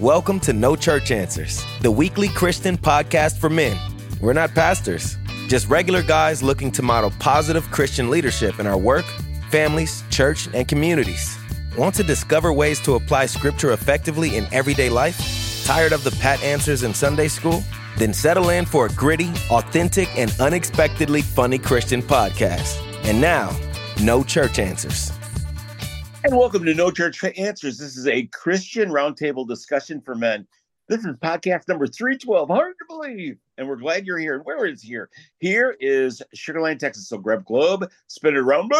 [0.00, 3.76] Welcome to No Church Answers, the weekly Christian podcast for men.
[4.20, 5.16] We're not pastors,
[5.48, 9.04] just regular guys looking to model positive Christian leadership in our work,
[9.50, 11.36] families, church, and communities.
[11.76, 15.64] Want to discover ways to apply scripture effectively in everyday life?
[15.64, 17.64] Tired of the pat answers in Sunday school?
[17.96, 22.80] Then settle in for a gritty, authentic, and unexpectedly funny Christian podcast.
[23.02, 23.50] And now,
[24.00, 25.17] No Church Answers.
[26.24, 27.78] And welcome to No Church Answers.
[27.78, 30.48] This is a Christian roundtable discussion for men.
[30.88, 32.48] This is podcast number 312.
[32.48, 33.38] Hard to believe.
[33.56, 34.34] And we're glad you're here.
[34.34, 35.10] And where is here?
[35.38, 37.08] Here is Sugar Land, Texas.
[37.08, 38.72] So grab globe, spin it around.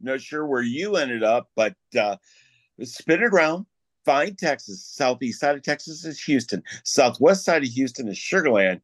[0.00, 2.16] Not sure where you ended up, but uh,
[2.82, 3.66] spin it around.
[4.06, 4.82] Find Texas.
[4.82, 6.62] Southeast side of Texas is Houston.
[6.84, 8.80] Southwest side of Houston is Sugar Land.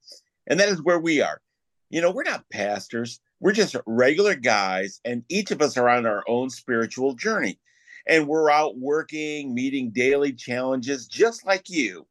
[0.48, 1.40] And that is where we are.
[1.88, 3.20] You know, we're not pastors.
[3.40, 7.58] We're just regular guys, and each of us are on our own spiritual journey
[8.06, 12.06] and we're out working, meeting daily challenges just like you.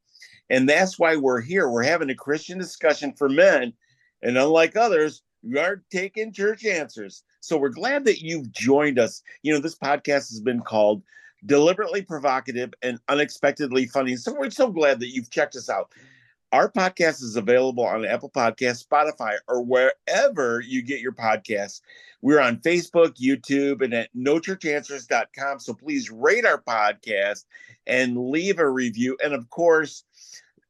[0.50, 1.68] And that's why we're here.
[1.68, 3.72] We're having a Christian discussion for men.
[4.22, 7.22] And unlike others, we aren't taking church answers.
[7.40, 9.22] So we're glad that you've joined us.
[9.42, 11.02] You know, this podcast has been called
[11.44, 14.16] Deliberately Provocative and Unexpectedly Funny.
[14.16, 15.90] So we're so glad that you've checked us out.
[16.56, 21.82] Our podcast is available on Apple Podcast, Spotify, or wherever you get your podcasts.
[22.22, 25.60] We're on Facebook, YouTube, and at nochurchanswers.com.
[25.60, 27.44] So please rate our podcast
[27.86, 29.18] and leave a review.
[29.22, 30.04] And of course,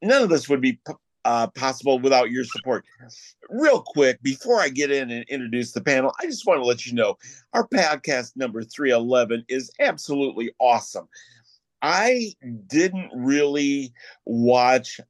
[0.02, 0.80] none of this would be
[1.24, 2.84] uh, possible without your support.
[3.48, 6.84] Real quick, before I get in and introduce the panel, I just want to let
[6.84, 7.16] you know
[7.52, 11.08] our podcast number 311 is absolutely awesome.
[11.80, 12.32] I
[12.66, 13.92] didn't really
[14.24, 15.00] watch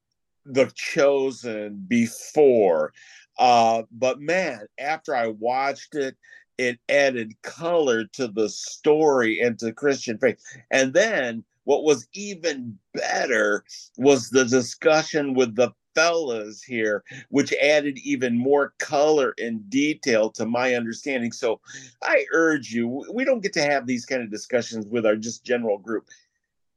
[0.47, 2.93] the chosen before.
[3.39, 6.17] Uh but man after i watched it
[6.57, 10.39] it added color to the story and to christian faith.
[10.71, 13.65] And then what was even better
[13.99, 20.47] was the discussion with the fellas here which added even more color and detail to
[20.47, 21.33] my understanding.
[21.33, 21.61] So
[22.03, 25.45] i urge you we don't get to have these kind of discussions with our just
[25.45, 26.09] general group.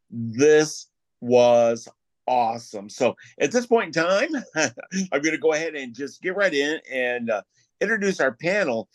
[0.09, 0.87] This
[1.21, 1.87] was
[2.29, 2.89] awesome.
[2.89, 6.53] So at this point in time, I'm going to go ahead and just get right
[6.53, 7.41] in and uh,
[7.81, 8.87] introduce our panel.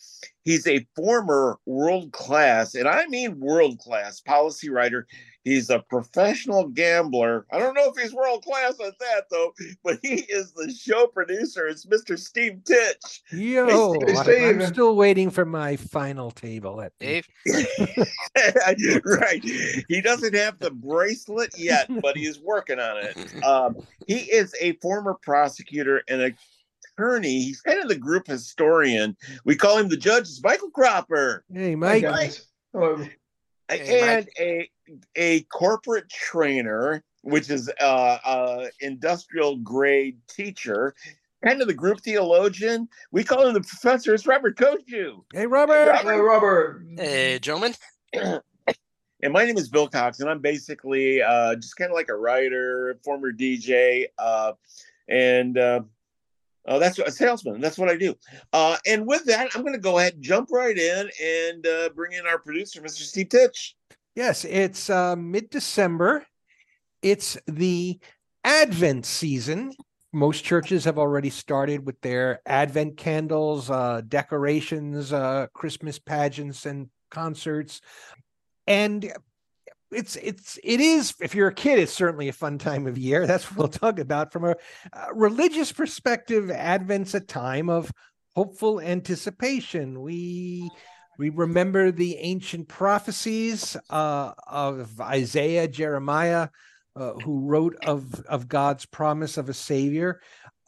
[0.43, 5.05] He's a former world class, and I mean world class policy writer.
[5.45, 7.45] He's a professional gambler.
[7.51, 11.05] I don't know if he's world class at that though, but he is the show
[11.07, 11.67] producer.
[11.67, 12.17] It's Mr.
[12.17, 13.21] Steve Titch.
[13.31, 14.61] Yo, hey, Steve.
[14.61, 17.27] I'm still waiting for my final table at Dave.
[19.05, 19.43] right.
[19.87, 23.43] He doesn't have the bracelet yet, but he's working on it.
[23.43, 23.77] Um,
[24.07, 26.31] he is a former prosecutor and a
[26.97, 27.41] attorney.
[27.41, 29.15] He's kind of the group historian.
[29.43, 30.23] We call him the judge.
[30.23, 31.43] It's Michael Cropper.
[31.53, 32.03] Hey, Mike.
[32.05, 32.31] Hi,
[32.73, 32.97] Hello.
[33.67, 34.33] Hey, and Mike.
[34.39, 34.69] a
[35.15, 40.93] a corporate trainer, which is uh, uh industrial grade teacher,
[41.43, 42.87] kind of the group theologian.
[43.11, 44.13] We call him the professor.
[44.13, 45.23] It's Robert Kochu.
[45.33, 45.87] Hey, Robert.
[45.87, 46.11] Robert.
[46.11, 46.85] Hey, Robert.
[46.97, 47.73] Hey, gentlemen.
[48.13, 52.15] and my name is Bill Cox, and I'm basically uh, just kind of like a
[52.15, 54.53] writer, former DJ, uh,
[55.07, 55.81] and uh,
[56.67, 57.61] uh, that's a salesman.
[57.61, 58.15] That's what I do.
[58.51, 61.89] Uh, and with that, I'm going to go ahead and jump right in and uh,
[61.89, 63.01] bring in our producer, Mr.
[63.01, 63.75] Steve Titch.
[64.15, 66.25] Yes, it's uh, mid December.
[67.01, 67.99] It's the
[68.43, 69.73] Advent season.
[70.13, 76.89] Most churches have already started with their Advent candles, uh, decorations, uh, Christmas pageants, and
[77.11, 77.81] concerts.
[78.65, 79.11] And
[79.91, 83.27] it's it's it is if you're a kid it's certainly a fun time of year
[83.27, 84.55] that's what we'll talk about from a,
[84.93, 87.91] a religious perspective advent's a time of
[88.35, 90.69] hopeful anticipation we
[91.17, 96.49] we remember the ancient prophecies uh, of isaiah jeremiah
[96.95, 100.21] uh, who wrote of of god's promise of a savior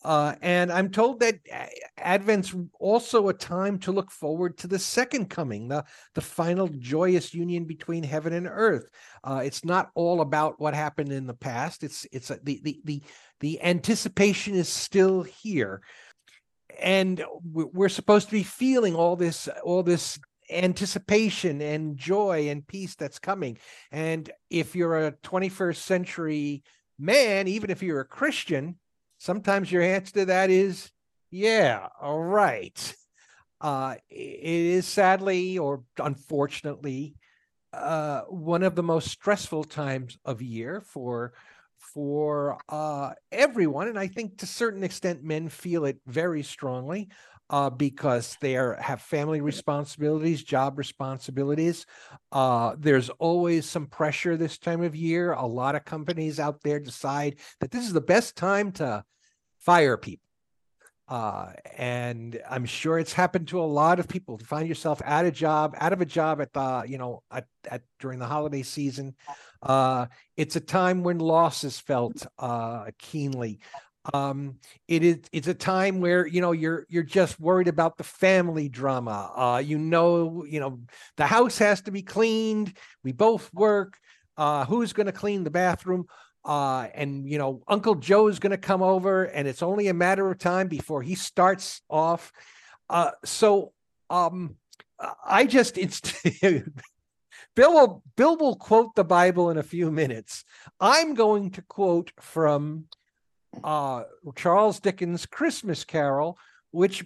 [0.08, 1.40] uh, and I'm told that
[1.98, 7.34] Advent's also a time to look forward to the second coming, the, the final joyous
[7.34, 8.88] union between heaven and earth.
[9.24, 11.84] Uh, it's not all about what happened in the past.
[11.84, 13.04] It's it's a, the, the the
[13.40, 15.82] the anticipation is still here,
[16.80, 22.96] and we're supposed to be feeling all this all this anticipation and joy and peace
[22.96, 23.58] that's coming.
[23.92, 26.64] And if you're a 21st century
[26.98, 28.78] man, even if you're a Christian,
[29.20, 30.92] Sometimes your answer to that is,
[31.32, 32.96] yeah, all right.
[33.60, 37.16] Uh, it is sadly or unfortunately
[37.74, 41.34] uh, one of the most stressful times of year for
[41.94, 47.10] for uh, everyone, and I think to a certain extent men feel it very strongly.
[47.50, 51.86] uh, because they are, have family responsibilities, job responsibilities.
[52.32, 55.32] Uh, there's always some pressure this time of year.
[55.32, 59.02] A lot of companies out there decide that this is the best time to
[59.60, 60.27] fire people.
[61.08, 64.38] Uh, and I'm sure it's happened to a lot of people.
[64.38, 67.48] To find yourself out of job, out of a job at the, you know, at,
[67.70, 69.16] at during the holiday season.
[69.62, 73.60] Uh, it's a time when loss is felt uh, keenly
[74.14, 74.56] um
[74.88, 78.70] it is it's a time where you know you're you're just worried about the family
[78.70, 80.80] drama uh you know you know
[81.18, 83.98] the house has to be cleaned we both work
[84.38, 86.06] uh who's going to clean the bathroom
[86.48, 89.94] uh and you know uncle Joe is going to come over and it's only a
[89.94, 92.32] matter of time before he starts off
[92.90, 93.74] uh so
[94.10, 94.56] um
[95.26, 96.02] i just it's
[97.58, 100.46] Bill will Bill will quote the Bible in a few minutes.
[100.80, 102.86] I'm going to quote from
[103.64, 104.04] uh,
[104.36, 106.38] Charles Dickens' Christmas Carol,
[106.70, 107.04] which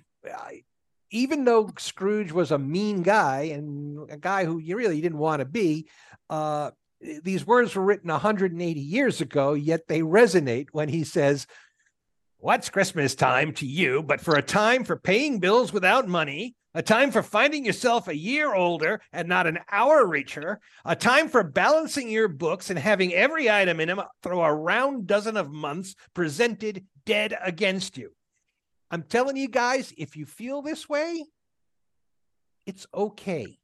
[1.09, 5.39] even though Scrooge was a mean guy and a guy who you really didn't want
[5.39, 5.87] to be,
[6.29, 6.71] uh,
[7.23, 11.47] these words were written 180 years ago, yet they resonate when he says,
[12.37, 16.81] What's Christmas time to you but for a time for paying bills without money, a
[16.81, 21.43] time for finding yourself a year older and not an hour richer, a time for
[21.43, 25.95] balancing your books and having every item in them through a round dozen of months
[26.15, 28.11] presented dead against you.
[28.89, 31.23] I'm telling you guys, if you feel this way,
[32.65, 33.59] it's okay.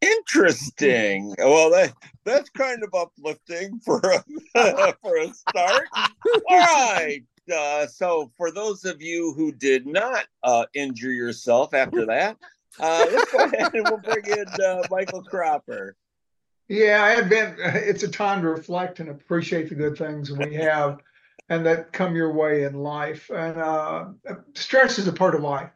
[0.00, 1.34] Interesting.
[1.38, 1.92] Well, that
[2.24, 4.24] that's kind of uplifting for a
[5.02, 5.88] for a start.
[5.94, 7.22] All right
[7.52, 12.36] uh, so for those of you who did not uh, injure yourself after that,
[12.80, 15.96] uh, let's go ahead and we'll bring in uh, Michael Cropper.
[16.68, 17.56] Yeah, I have been.
[17.60, 21.00] It's a time to reflect and appreciate the good things we have,
[21.48, 23.30] and that come your way in life.
[23.30, 24.06] And uh,
[24.54, 25.70] stress is a part of life.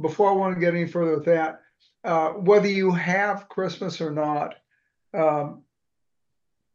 [0.00, 1.60] Before I want to get any further with that,
[2.06, 4.54] uh, whether you have Christmas or not,
[5.12, 5.62] um,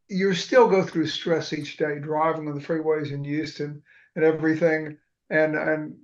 [0.10, 3.82] you still go through stress each day driving on the freeways in Houston
[4.16, 4.98] and everything
[5.30, 5.96] and and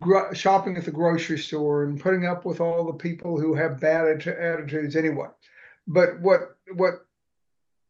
[0.00, 3.80] gro- shopping at the grocery store and putting up with all the people who have
[3.80, 5.28] bad attitudes anyway.
[5.86, 7.06] But what what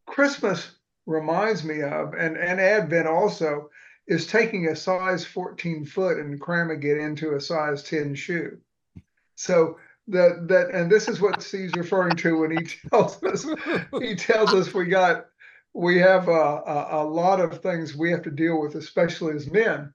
[0.07, 0.73] christmas
[1.07, 3.71] reminds me of and and advent also
[4.07, 8.59] is taking a size 14 foot and cramming it into a size 10 shoe.
[9.37, 9.79] So
[10.09, 13.47] that that and this is what steve's referring to when he tells us
[14.01, 15.27] he tells us we got
[15.75, 19.51] we have a, a, a, lot of things we have to deal with, especially as
[19.51, 19.93] men.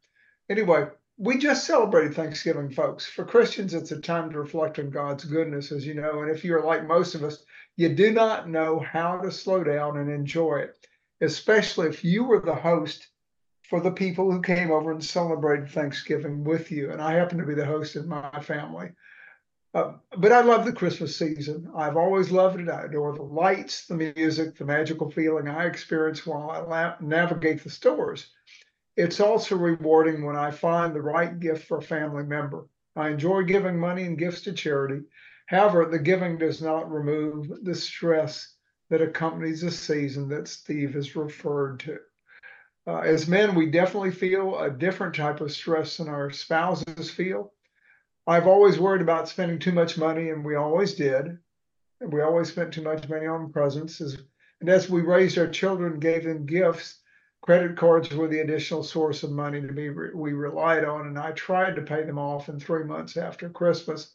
[0.50, 0.88] Anyway,
[1.18, 3.06] we just celebrated Thanksgiving, folks.
[3.06, 6.22] For Christians, it's a time to reflect on God's goodness, as you know.
[6.22, 7.44] And if you're like most of us,
[7.76, 10.88] you do not know how to slow down and enjoy it,
[11.22, 13.08] especially if you were the host
[13.70, 16.92] for the people who came over and celebrated Thanksgiving with you.
[16.92, 18.92] And I happen to be the host of my family.
[19.74, 21.70] Uh, but I love the Christmas season.
[21.76, 22.70] I've always loved it.
[22.70, 27.64] I adore the lights, the music, the magical feeling I experience while I la- navigate
[27.64, 28.32] the stores.
[28.96, 32.66] It's also rewarding when I find the right gift for a family member.
[32.96, 35.04] I enjoy giving money and gifts to charity.
[35.46, 38.56] However, the giving does not remove the stress
[38.90, 42.00] that accompanies the season that Steve has referred to.
[42.88, 47.54] Uh, as men, we definitely feel a different type of stress than our spouses feel.
[48.28, 51.38] I've always worried about spending too much money, and we always did.
[52.02, 54.02] And we always spent too much money on presents.
[54.02, 57.00] And as we raised our children, gave them gifts,
[57.42, 61.08] credit cards were the additional source of money to be we relied on.
[61.08, 64.14] And I tried to pay them off in three months after Christmas.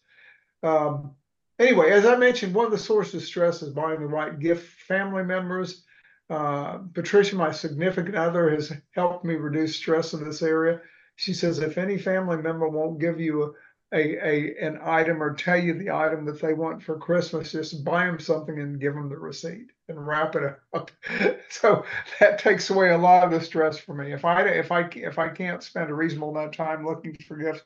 [0.63, 1.15] Um,
[1.59, 4.69] anyway, as I mentioned, one of the sources of stress is buying the right gift
[4.69, 5.85] for family members.
[6.29, 10.81] Uh, Patricia, my significant other, has helped me reduce stress in this area.
[11.17, 13.55] She says if any family member won't give you
[13.93, 17.85] a a, an item or tell you the item that they want for Christmas, just
[17.85, 20.91] buy them something and give them the receipt and wrap it up.
[21.51, 21.85] so
[22.19, 24.13] that takes away a lot of the stress for me.
[24.13, 27.37] If I if I if I can't spend a reasonable amount of time looking for
[27.37, 27.63] gifts,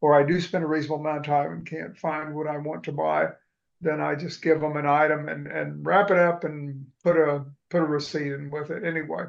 [0.00, 2.84] or I do spend a reasonable amount of time and can't find what I want
[2.84, 3.28] to buy,
[3.80, 7.44] then I just give them an item and and wrap it up and put a
[7.70, 9.26] put a receipt in with it anyway.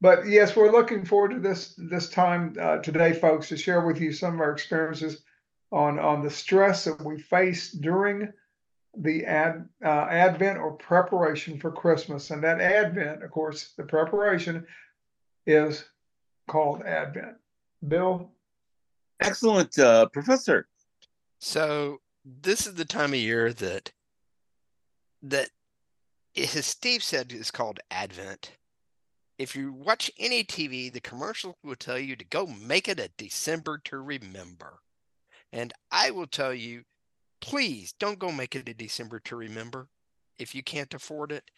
[0.00, 4.00] But yes, we're looking forward to this this time uh, today, folks, to share with
[4.00, 5.22] you some of our experiences
[5.70, 8.32] on on the stress that we face during
[8.96, 12.30] the ad, uh, Advent or preparation for Christmas.
[12.30, 14.66] And that Advent, of course, the preparation
[15.46, 15.84] is
[16.48, 17.36] called Advent.
[17.86, 18.32] Bill?
[19.20, 20.66] Excellent, uh, Professor.
[21.38, 23.92] So this is the time of year that
[25.22, 25.50] that
[26.36, 28.52] as Steve said is called Advent.
[29.38, 33.10] if you watch any TV, the commercial will tell you to go make it a
[33.16, 34.80] December to remember.
[35.52, 36.82] And I will tell you,
[37.40, 39.88] please don't go make it a December to remember
[40.38, 41.50] if you can't afford it.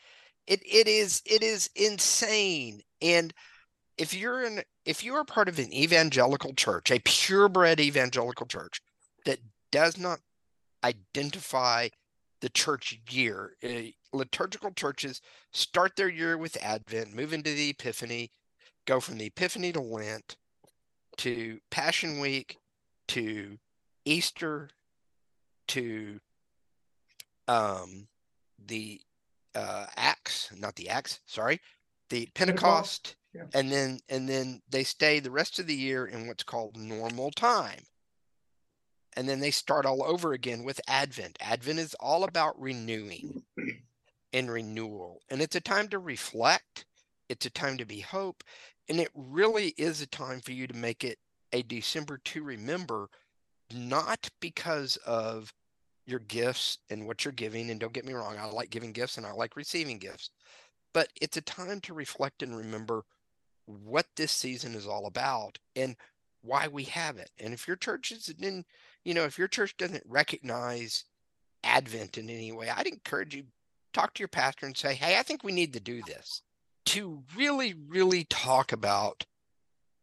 [0.47, 2.83] It it is it is insane.
[3.03, 3.33] And
[3.99, 8.81] if you're in if you are part of an evangelical church, a purebred evangelical church
[9.27, 9.39] that
[9.71, 10.21] does not
[10.83, 11.89] identify
[12.41, 15.21] the church year, uh, liturgical churches
[15.53, 18.31] start their year with Advent, move into the Epiphany,
[18.87, 20.37] go from the Epiphany to Lent,
[21.19, 22.57] to Passion Week,
[23.09, 23.59] to
[24.05, 24.71] Easter,
[25.69, 26.21] to
[27.49, 28.09] um,
[28.67, 29.01] the
[29.55, 31.61] uh, Acts, not the Acts, sorry,
[32.09, 33.45] the Pentecost, yeah.
[33.55, 37.31] and then and then they stay the rest of the year in what's called normal
[37.31, 37.83] time.
[39.17, 41.37] And then they start all over again with Advent.
[41.41, 43.43] Advent is all about renewing
[44.33, 45.21] and renewal.
[45.29, 46.85] And it's a time to reflect,
[47.29, 48.45] it's a time to be hope,
[48.89, 51.19] and it really is a time for you to make it
[51.53, 53.09] a December to remember,
[53.73, 55.53] not because of
[56.07, 57.71] your gifts and what you're giving.
[57.71, 60.31] And don't get me wrong, I like giving gifts and I like receiving gifts,
[60.93, 63.05] but it's a time to reflect and remember
[63.67, 65.97] what this season is all about and
[66.43, 67.31] why we have it.
[67.39, 68.65] And if your church is in,
[69.05, 71.05] you know, if your church doesn't recognize
[71.63, 73.45] Advent in any way, I'd encourage you
[73.93, 76.43] talk to your pastor and say, "Hey, I think we need to do this."
[76.87, 79.27] To really, really talk about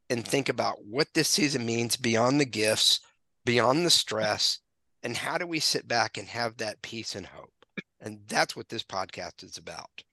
[0.10, 3.00] and think about what this season means beyond the gifts,
[3.48, 4.60] beyond the stress,
[5.04, 7.54] and how do we sit back and have that peace and hope?
[8.01, 10.04] And that's what this podcast is about.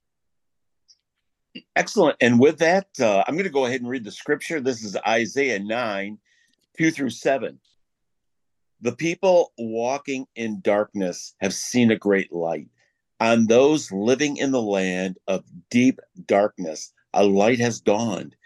[1.74, 2.16] Excellent.
[2.20, 4.60] And with that uh, i'm going to go ahead and read the scripture.
[4.60, 6.18] This is isaiah 9
[6.78, 7.58] 2 through 7
[8.80, 12.68] the people walking in darkness have seen a great light.
[13.20, 18.36] On those living in the land of deep darkness a light has dawned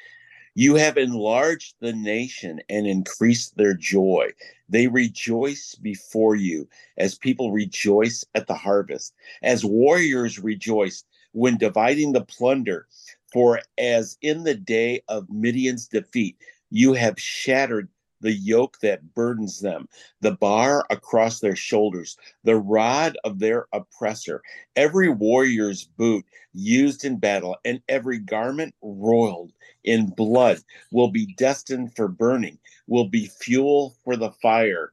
[0.58, 4.28] you have enlarged the nation and increased their joy.
[4.68, 12.10] They rejoice before you as people rejoice at the harvest, as warriors rejoice when dividing
[12.10, 12.88] the plunder.
[13.32, 16.36] For as in the day of Midian's defeat,
[16.70, 17.88] you have shattered
[18.20, 19.88] the yoke that burdens them,
[20.20, 24.42] the bar across their shoulders, the rod of their oppressor,
[24.76, 29.52] every warrior's boot used in battle, and every garment roiled
[29.84, 30.60] in blood
[30.90, 34.92] will be destined for burning, will be fuel for the fire.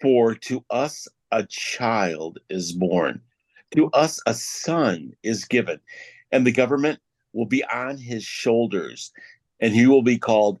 [0.00, 3.20] For to us a child is born,
[3.72, 5.80] to us a son is given,
[6.30, 7.00] and the government
[7.32, 9.12] will be on his shoulders,
[9.60, 10.60] and he will be called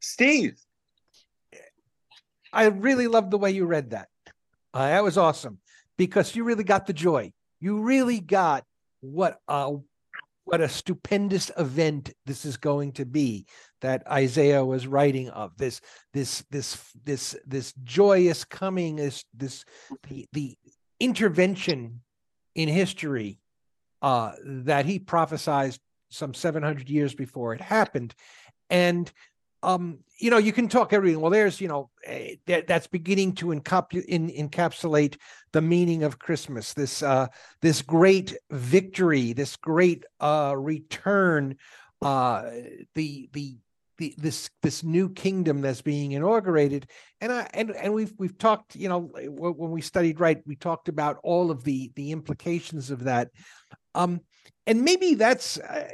[0.00, 0.58] Steve.
[2.52, 4.08] I really love the way you read that.
[4.74, 5.58] Uh, that was awesome
[5.96, 7.32] because you really got the joy.
[7.60, 8.64] You really got
[9.00, 9.76] what a
[10.44, 13.46] what a stupendous event this is going to be
[13.82, 15.56] that Isaiah was writing of.
[15.56, 15.80] This
[16.12, 19.64] this this this this joyous coming is this
[20.08, 20.56] the the
[20.98, 22.00] intervention
[22.54, 23.38] in history
[24.02, 25.76] uh, that he prophesied
[26.10, 28.14] some 700 years before it happened
[28.70, 29.12] and
[29.62, 31.20] um, you know, you can talk everything.
[31.20, 35.16] Well, there's, you know, uh, that, that's beginning to in, encapsulate
[35.52, 36.74] the meaning of Christmas.
[36.74, 37.28] This uh,
[37.60, 41.56] this great victory, this great uh, return,
[42.02, 42.50] uh,
[42.94, 43.56] the the
[43.98, 46.88] the, this this new kingdom that's being inaugurated
[47.20, 50.88] and I and and we've we've talked you know when we studied right we talked
[50.88, 53.28] about all of the the implications of that
[53.94, 54.22] um
[54.66, 55.86] and maybe that's uh,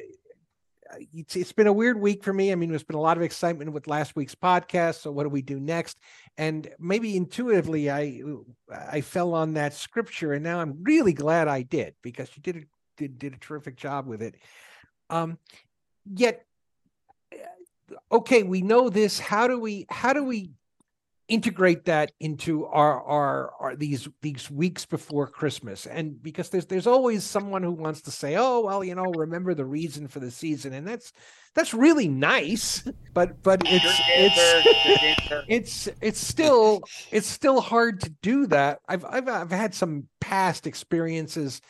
[0.93, 2.53] Uh, it's, it's been a weird week for me.
[2.53, 5.01] I mean, there's been a lot of excitement with last week's podcast.
[5.01, 5.99] So what do we do next?
[6.37, 11.49] And maybe intuitively, I uh, I fell on that scripture, and now I'm really glad
[11.49, 12.61] I did because you did a,
[12.97, 14.35] did did a terrific job with it.
[15.11, 15.39] Um,
[16.05, 16.45] yet,
[17.33, 19.19] uh, okay, we know this.
[19.19, 20.51] How do we how do we
[21.29, 25.87] integrate that into our, our our these these weeks before christmas.
[25.87, 29.55] And because there's there's always someone who wants to say oh well you know remember
[29.55, 30.73] the reason for the season.
[30.73, 31.13] And that's
[31.55, 36.81] that's really nice but but it's it's it's it's still
[37.11, 38.81] it's still hard to do that.
[38.89, 41.61] I've i've, I've had some past experiences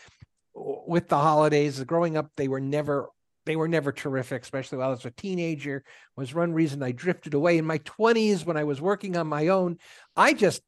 [0.54, 1.82] with the holidays.
[1.84, 3.08] Growing up they were never
[3.46, 5.84] they were never terrific, especially while I was a teenager.
[6.16, 9.48] Was one reason I drifted away in my 20s when I was working on my
[9.48, 9.78] own.
[10.16, 10.62] I just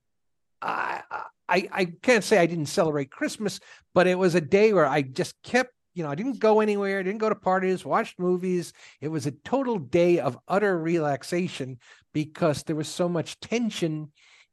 [0.63, 1.03] I
[1.49, 3.61] I I can't say I didn't celebrate Christmas,
[3.95, 7.03] but it was a day where I just kept you know, I didn't go anywhere,
[7.03, 8.73] didn't go to parties, watched movies.
[9.01, 11.81] It was a total day of utter relaxation
[12.15, 14.13] because there was so much tension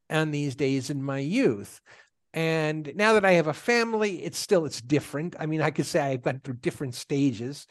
[0.09, 1.81] on these days in my youth.
[2.33, 5.35] And now that I have a family, it's still it's different.
[5.39, 7.67] I mean, I could say I've gone through different stages,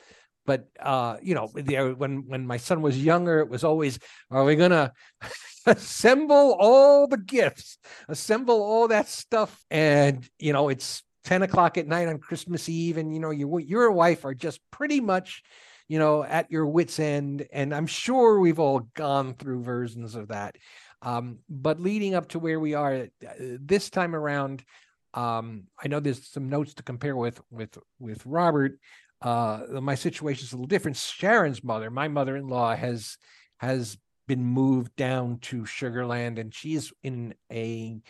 [0.46, 3.98] but uh, you know, when when my son was younger, it was always,
[4.30, 4.92] are we gonna
[5.66, 9.64] assemble all the gifts, assemble all that stuff?
[9.70, 13.58] And you know, it's 10 o'clock at night on Christmas Eve, and you know, you
[13.58, 15.42] your wife are just pretty much,
[15.88, 17.46] you know, at your wits' end.
[17.52, 20.56] And I'm sure we've all gone through versions of that.
[21.02, 22.94] Um, but leading up to where we are
[23.26, 24.64] uh, this time around,
[25.12, 28.78] um, I know there's some notes to compare with with with Robert.
[29.24, 30.98] Uh, my situation is a little different.
[30.98, 33.16] Sharon's mother, my mother-in-law, has
[33.58, 33.96] has
[34.28, 38.00] been moved down to Sugar Land, and she's in a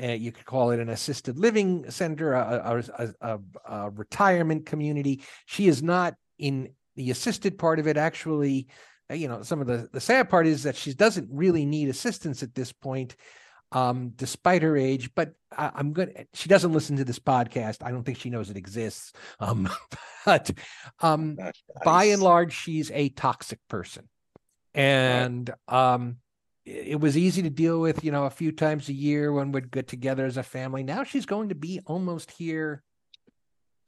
[0.00, 5.20] uh, you could call it an assisted living center, a, a, a, a, retirement community.
[5.46, 7.96] She is not in the assisted part of it.
[7.96, 8.68] Actually,
[9.10, 11.88] uh, you know, some of the the sad part is that she doesn't really need
[11.88, 13.16] assistance at this point,
[13.72, 15.10] um, despite her age.
[15.14, 16.26] But I, am good.
[16.34, 17.78] She doesn't listen to this podcast.
[17.84, 19.12] I don't think she knows it exists.
[19.38, 19.68] Um,
[20.26, 20.50] but
[21.00, 21.62] um, nice.
[21.84, 24.08] by and large, she's a toxic person,
[24.74, 26.16] and um
[26.66, 29.70] it was easy to deal with, you know, a few times a year when we'd
[29.70, 30.82] get together as a family.
[30.82, 32.82] Now she's going to be almost here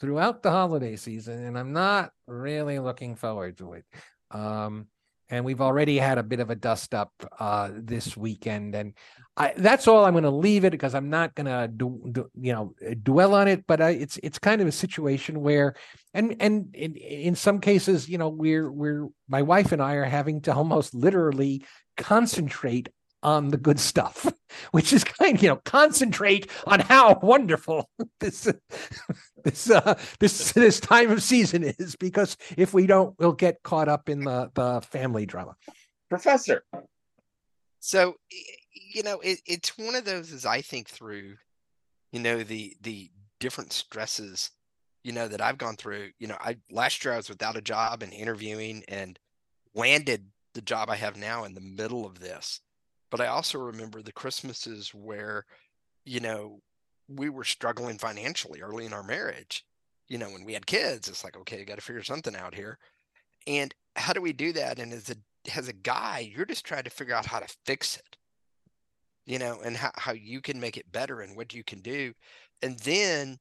[0.00, 3.84] throughout the holiday season, and I'm not really looking forward to it.
[4.30, 4.88] Um,
[5.32, 7.10] and we've already had a bit of a dust up
[7.40, 8.92] uh, this weekend, and
[9.34, 12.74] I, that's all I'm going to leave it because I'm not going to, you know,
[13.02, 13.66] dwell on it.
[13.66, 15.74] But it's it's kind of a situation where,
[16.12, 20.04] and and in, in some cases, you know, we're we're my wife and I are
[20.04, 21.64] having to almost literally
[21.96, 22.90] concentrate
[23.22, 24.32] on the good stuff,
[24.72, 27.88] which is kind of, you know, concentrate on how wonderful
[28.20, 28.48] this
[29.44, 33.88] this uh, this this time of season is, because if we don't, we'll get caught
[33.88, 35.54] up in the the family drama.
[36.08, 36.64] Professor.
[37.80, 38.14] So,
[38.92, 41.37] you know, it, it's one of those as I think through,
[42.12, 44.50] you know, the the different stresses,
[45.02, 46.11] you know, that I've gone through.
[46.18, 49.18] You know, I last year I was without a job and interviewing and
[49.74, 52.61] landed the job I have now in the middle of this.
[53.12, 55.44] But I also remember the Christmases where,
[56.07, 56.61] you know,
[57.09, 59.66] we were struggling financially early in our marriage.
[60.09, 62.55] You know, when we had kids, it's like, okay, you got to figure something out
[62.55, 62.79] here.
[63.46, 64.79] And how do we do that?
[64.79, 65.16] And as a
[65.55, 68.16] as a guy, you're just trying to figure out how to fix it,
[69.27, 72.14] you know, and how, how you can make it better and what you can do.
[72.62, 73.38] And then,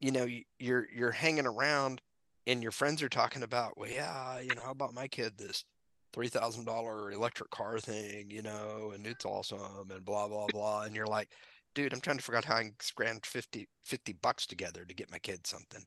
[0.00, 0.26] you know,
[0.58, 2.00] you're you're hanging around
[2.48, 5.64] and your friends are talking about, well, yeah, you know, how about my kid this
[6.14, 10.82] three thousand dollar electric car thing, you know, and it's awesome and blah blah blah.
[10.82, 11.30] And you're like,
[11.74, 14.94] dude, I'm trying to figure out how I can scrounge 50, 50 bucks together to
[14.94, 15.82] get my kid something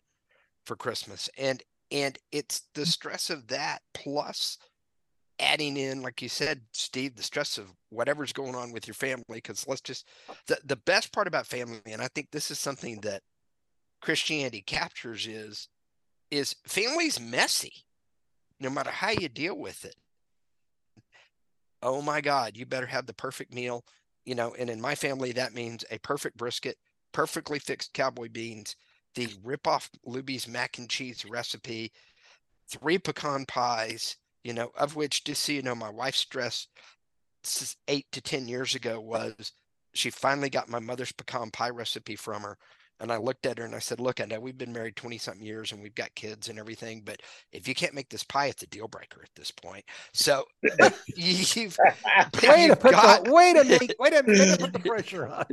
[0.66, 1.30] for Christmas.
[1.38, 2.88] And and it's the mm.
[2.88, 4.58] stress of that plus
[5.40, 9.24] adding in, like you said, Steve, the stress of whatever's going on with your family.
[9.30, 10.10] Because let's just
[10.48, 13.22] the, the best part about family, and I think this is something that
[14.02, 15.70] Christianity captures is
[16.32, 17.72] is family's messy
[18.60, 19.96] no matter how you deal with it
[21.88, 23.84] oh my God, you better have the perfect meal.
[24.26, 26.78] You know, and in my family, that means a perfect brisket,
[27.14, 28.76] perfectly fixed cowboy beans,
[29.16, 31.92] the rip-off Luby's mac and cheese recipe,
[32.70, 36.68] three pecan pies, you know, of which, just so you know, my wife's stress
[37.88, 39.54] eight to 10 years ago was
[39.94, 42.58] she finally got my mother's pecan pie recipe from her.
[43.00, 45.18] And I looked at her and I said, Look, I know we've been married 20
[45.18, 48.48] something years and we've got kids and everything, but if you can't make this pie,
[48.48, 49.86] it's a deal breaker at this point.
[50.14, 50.46] So
[51.16, 51.78] you've
[52.44, 53.26] way to put got...
[53.26, 55.46] the, way to make way to, way to put the pressure on.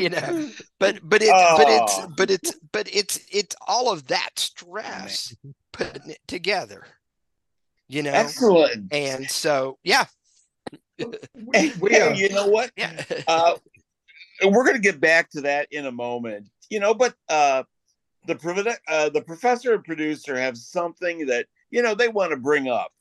[0.00, 1.56] you know, but but it's oh.
[1.56, 5.34] but it's but it's but it's it's all of that stress
[5.72, 6.84] putting it together.
[7.88, 8.92] You know, excellent.
[8.92, 10.04] And so yeah.
[10.98, 12.70] we, we, uh, you know what?
[12.76, 13.02] Yeah.
[13.26, 13.54] Uh,
[14.42, 16.48] we're going to get back to that in a moment.
[16.70, 17.62] You know, but uh,
[18.26, 22.68] the uh, the professor and producer have something that you know they want to bring
[22.68, 22.92] up.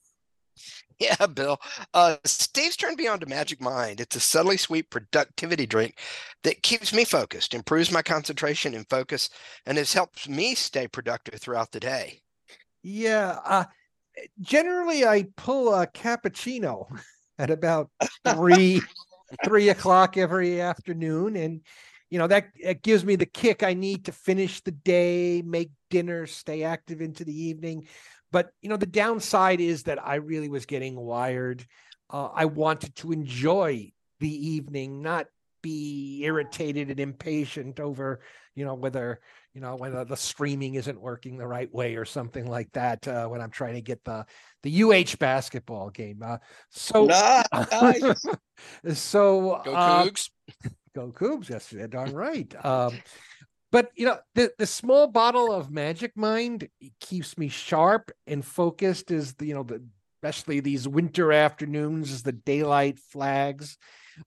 [1.00, 1.60] Yeah, Bill.
[1.94, 4.02] Uh, Steve's turned me on to Magic Mind.
[4.02, 6.00] It's a subtly sweet productivity drink
[6.44, 9.30] that keeps me focused, improves my concentration and focus,
[9.68, 12.22] and has helped me stay productive throughout the day.
[12.82, 13.38] Yeah.
[13.46, 13.66] Uh,
[14.42, 16.88] generally, I pull a cappuccino
[17.38, 17.92] at about
[18.28, 18.82] three
[19.44, 21.62] three o'clock every afternoon, and
[22.10, 25.72] you know that it gives me the kick I need to finish the day, make
[25.90, 27.88] dinner, stay active into the evening.
[28.32, 31.66] But you know the downside is that I really was getting wired.
[32.10, 35.28] Uh, I wanted to enjoy the evening, not
[35.62, 38.22] be irritated and impatient over
[38.58, 39.20] you know whether
[39.54, 43.28] you know whether the streaming isn't working the right way or something like that uh,
[43.28, 44.26] when I'm trying to get the
[44.64, 46.22] the UH basketball game.
[46.24, 46.38] Uh,
[46.70, 47.06] so
[47.72, 48.26] Nice.
[48.94, 50.30] So Go uh, Cougs.
[50.96, 51.50] go Cougs.
[51.50, 52.54] Yes, you're darn right.
[52.66, 52.94] Um,
[53.72, 56.70] but you know, the the small bottle of Magic Mind
[57.02, 59.12] keeps me sharp and focused.
[59.12, 59.84] Is the you know, the,
[60.24, 63.78] especially these winter afternoons as the daylight flags.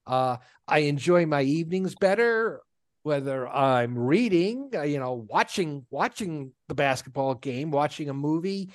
[0.05, 2.61] Uh, I enjoy my evenings better,
[3.03, 8.69] whether I'm reading, uh, you know, watching watching the basketball game, watching a movie,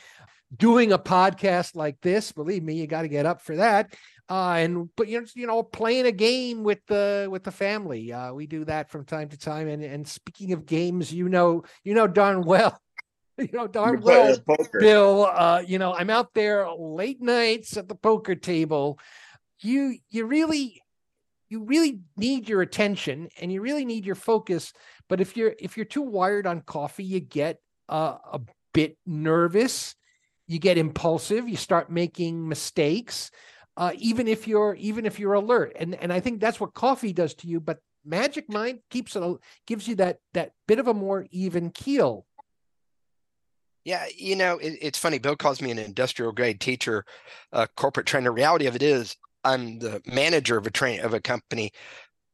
[0.55, 2.33] doing a podcast like this.
[2.33, 3.95] Believe me, you got to get up for that
[4.29, 8.12] uh, and but you know, you know, playing a game with the with the family.
[8.12, 9.69] Uh, we do that from time to time.
[9.69, 12.81] And and speaking of games, you know, you know darn well,
[13.39, 14.37] you know darn well.
[14.73, 15.27] Bill.
[15.27, 18.99] Uh, you know, I'm out there late nights at the poker table.
[19.61, 20.83] You you really
[21.49, 24.73] you really need your attention and you really need your focus.
[25.09, 28.41] But if you're if you're too wired on coffee, you get uh, a
[28.75, 29.95] bit nervous.
[30.49, 31.49] You get impulsive.
[31.49, 33.31] You start making mistakes
[33.77, 37.12] uh, even if you're even if you're alert and and i think that's what coffee
[37.12, 40.95] does to you but magic mind keeps it gives you that that bit of a
[40.95, 42.27] more even keel
[43.85, 45.19] Yeah, you know, it, it's funny.
[45.19, 47.05] Bill calls me an industrial grade teacher,
[47.53, 48.33] uh, corporate trainer.
[48.33, 51.71] Reality of it is, I'm the manager of a train of a company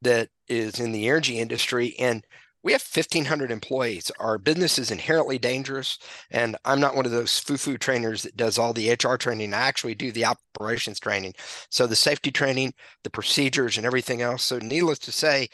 [0.01, 2.25] that is in the energy industry, and
[2.63, 4.11] we have 1,500 employees.
[4.19, 5.99] Our business is inherently dangerous,
[6.31, 9.53] and I'm not one of those foo-foo trainers that does all the HR training.
[9.53, 11.35] I actually do the operations training,
[11.69, 12.73] so the safety training,
[13.03, 14.43] the procedures, and everything else.
[14.43, 15.49] So, needless to say,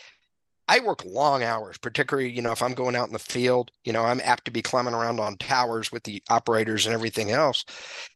[0.68, 3.92] I work long hours, particularly, you know, if I'm going out in the field, you
[3.92, 7.66] know, I'm apt to be climbing around on towers with the operators and everything else.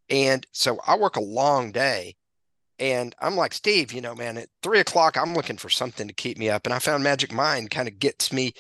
[0.10, 2.16] And so I work a long day.
[2.80, 6.14] And I'm like, Steve, you know, man, at three o'clock, I'm looking for something to
[6.14, 6.66] keep me up.
[6.66, 8.54] And I found Magic Mind kind of gets me,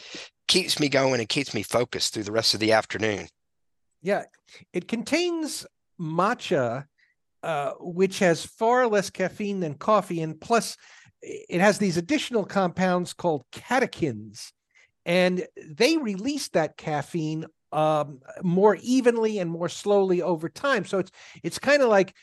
[0.47, 3.27] keeps me going and keeps me focused through the rest of the afternoon.
[4.01, 4.23] yeah
[4.73, 5.65] it contains
[5.99, 6.85] matcha
[7.43, 10.77] uh, which has far less caffeine than coffee and plus
[11.21, 14.51] it has these additional compounds called catechins
[15.05, 21.11] and they release that caffeine um, more evenly and more slowly over time so it's
[21.43, 22.13] it's kind of like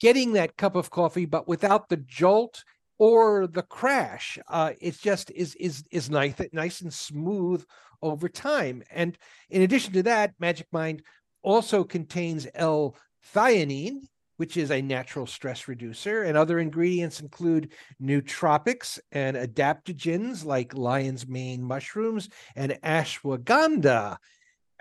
[0.00, 2.64] getting that cup of coffee but without the jolt
[2.98, 7.64] or the crash uh, it's just is is is nice nice and smooth
[8.02, 9.16] over time and
[9.50, 11.02] in addition to that magic mind
[11.42, 14.00] also contains l-theanine
[14.36, 21.28] which is a natural stress reducer and other ingredients include nootropics and adaptogens like lion's
[21.28, 24.16] mane mushrooms and ashwagandha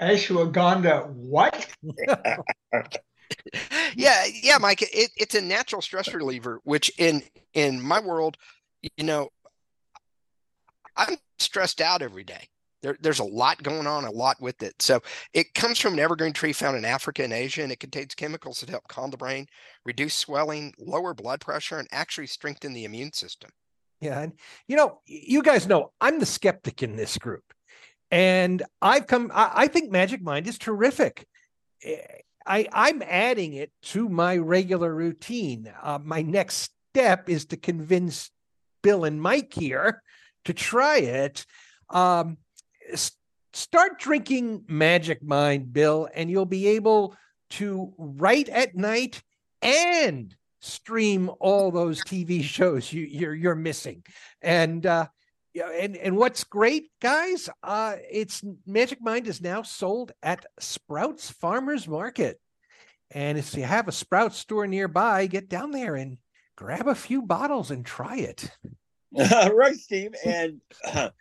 [0.02, 1.68] Ashwagandha, what?
[3.96, 4.82] yeah, yeah, Mike.
[4.82, 8.38] It, it's a natural stress reliever, which in in my world,
[8.98, 9.30] you know,
[10.96, 12.48] I'm stressed out every day.
[12.82, 14.82] There, there's a lot going on, a lot with it.
[14.82, 15.02] So
[15.34, 18.62] it comes from an evergreen tree found in Africa and Asia, and it contains chemicals
[18.62, 19.48] that help calm the brain,
[19.86, 23.50] reduce swelling, lower blood pressure, and actually strengthen the immune system.
[24.00, 24.22] Yeah.
[24.22, 24.34] And,
[24.68, 27.44] you know, you guys know I'm the skeptic in this group.
[28.12, 31.28] And I've come, I, I think Magic Mind is terrific.
[31.84, 31.98] Eh,
[32.50, 35.72] I, I'm adding it to my regular routine.
[35.82, 38.32] Uh, my next step is to convince
[38.82, 40.02] Bill and Mike here
[40.46, 41.46] to try it.
[41.90, 42.38] Um,
[42.92, 43.12] s-
[43.54, 47.16] start drinking Magic Mind, Bill, and you'll be able
[47.52, 49.22] to write at night
[49.62, 54.04] and stream all those TV shows you, you're you're missing.
[54.42, 55.08] And uh,
[55.54, 61.30] yeah, and and what's great, guys, uh, it's Magic Mind is now sold at Sprouts
[61.30, 62.40] Farmers Market.
[63.12, 66.18] And if you have a Sprouts store nearby, get down there and
[66.56, 68.52] grab a few bottles and try it.
[69.12, 70.14] right, Steve.
[70.24, 70.62] And,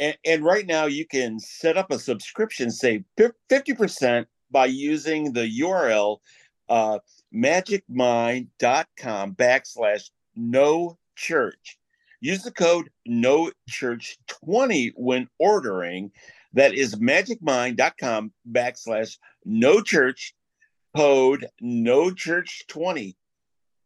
[0.00, 3.04] and and right now you can set up a subscription, save
[3.48, 6.18] fifty percent by using the URL
[6.68, 6.98] uh,
[7.34, 11.79] magicmind.com backslash no church.
[12.20, 16.12] Use the code no church 20 when ordering.
[16.52, 20.34] That is magicmind.com backslash no church
[20.96, 23.16] code no church 20.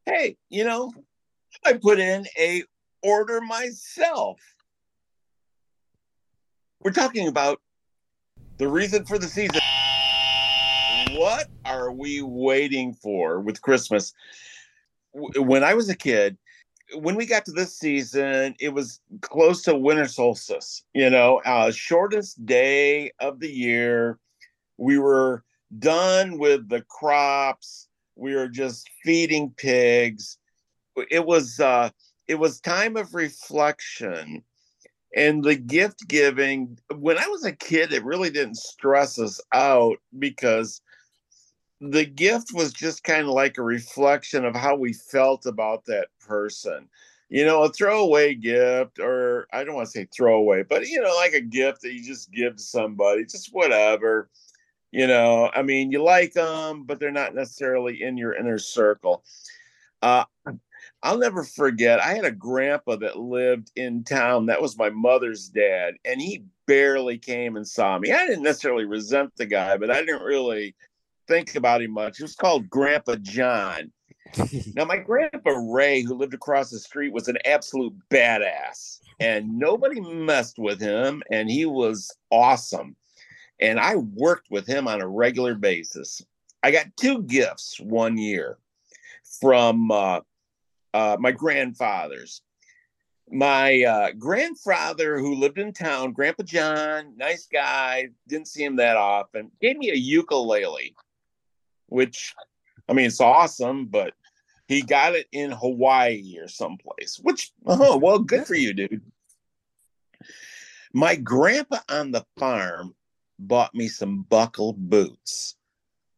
[0.06, 0.90] Hey, you know,
[1.64, 2.64] I put in a
[3.02, 4.40] order myself.
[6.80, 7.60] We're talking about
[8.58, 9.60] the reason for the season.
[11.12, 14.12] What are we waiting for with Christmas?
[15.12, 16.36] When I was a kid,
[16.94, 21.70] when we got to this season, it was close to winter solstice, you know, uh,
[21.70, 24.18] shortest day of the year.
[24.76, 25.44] We were
[25.78, 27.88] done with the crops.
[28.16, 30.38] We were just feeding pigs.
[31.10, 31.90] It was uh
[32.28, 34.42] it was time of reflection
[35.14, 39.96] and the gift giving when i was a kid it really didn't stress us out
[40.18, 40.80] because
[41.90, 46.08] the gift was just kind of like a reflection of how we felt about that
[46.20, 46.88] person
[47.28, 51.14] you know a throwaway gift or i don't want to say throwaway but you know
[51.16, 54.28] like a gift that you just give to somebody just whatever
[54.92, 59.24] you know i mean you like them but they're not necessarily in your inner circle
[60.02, 60.24] uh,
[61.02, 61.98] I'll never forget.
[61.98, 64.46] I had a grandpa that lived in town.
[64.46, 68.12] That was my mother's dad, and he barely came and saw me.
[68.12, 70.74] I didn't necessarily resent the guy, but I didn't really
[71.26, 72.20] think about him much.
[72.20, 73.92] It was called Grandpa John.
[74.74, 80.00] now, my grandpa Ray, who lived across the street, was an absolute badass, and nobody
[80.00, 82.96] messed with him, and he was awesome.
[83.60, 86.22] And I worked with him on a regular basis.
[86.62, 88.58] I got two gifts one year
[89.40, 90.20] from uh,
[90.92, 92.42] uh, my grandfathers.
[93.30, 98.96] My uh, grandfather, who lived in town, Grandpa John, nice guy, didn't see him that
[98.96, 100.94] often, gave me a ukulele,
[101.94, 102.34] which,
[102.88, 104.14] I mean, it's awesome, but
[104.66, 109.00] he got it in Hawaii or someplace, which, oh, well, good for you, dude.
[110.92, 112.94] My grandpa on the farm
[113.38, 115.54] bought me some buckle boots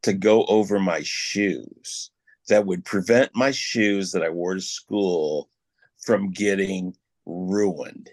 [0.03, 2.11] to go over my shoes
[2.49, 5.51] that would prevent my shoes that I wore to school
[5.99, 8.09] from getting ruined.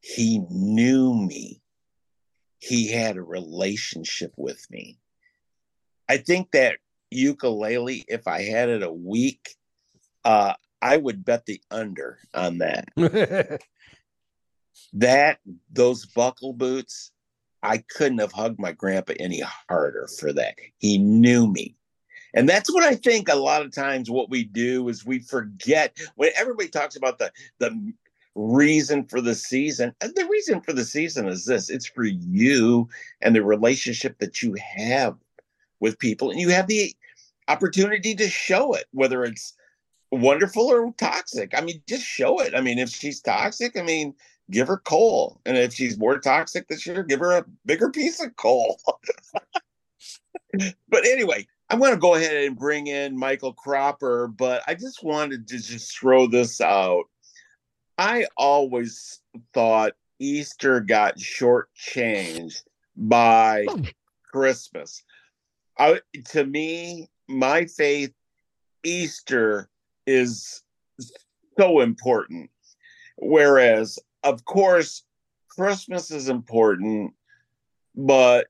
[0.00, 1.62] He knew me.
[2.58, 4.98] He had a relationship with me.
[6.08, 6.78] I think that
[7.10, 9.56] ukulele, if I had it a week,
[10.24, 12.88] uh, I would bet the under on that.
[14.92, 15.38] that,
[15.72, 17.10] those buckle boots,
[17.62, 20.54] I couldn't have hugged my grandpa any harder for that.
[20.78, 21.74] He knew me.
[22.34, 25.96] And that's what I think a lot of times what we do is we forget
[26.16, 27.92] when everybody talks about the the
[28.34, 29.94] reason for the season.
[30.00, 32.88] The reason for the season is this it's for you
[33.22, 35.16] and the relationship that you have
[35.80, 36.94] with people, and you have the
[37.48, 39.54] opportunity to show it, whether it's
[40.10, 41.52] wonderful or toxic.
[41.56, 42.54] I mean, just show it.
[42.54, 44.14] I mean, if she's toxic, I mean,
[44.50, 45.40] give her coal.
[45.44, 48.80] And if she's more toxic this year, give her a bigger piece of coal.
[50.88, 55.02] but anyway, I'm going to go ahead and bring in Michael Cropper, but I just
[55.02, 57.04] wanted to just throw this out.
[57.98, 59.20] I always
[59.52, 62.62] thought Easter got shortchanged
[62.96, 63.82] by oh.
[64.30, 65.02] Christmas.
[65.78, 68.12] I, to me, my faith,
[68.84, 69.68] Easter
[70.06, 70.62] is
[71.58, 72.50] so important.
[73.16, 75.04] Whereas, of course,
[75.48, 77.14] Christmas is important,
[77.94, 78.46] but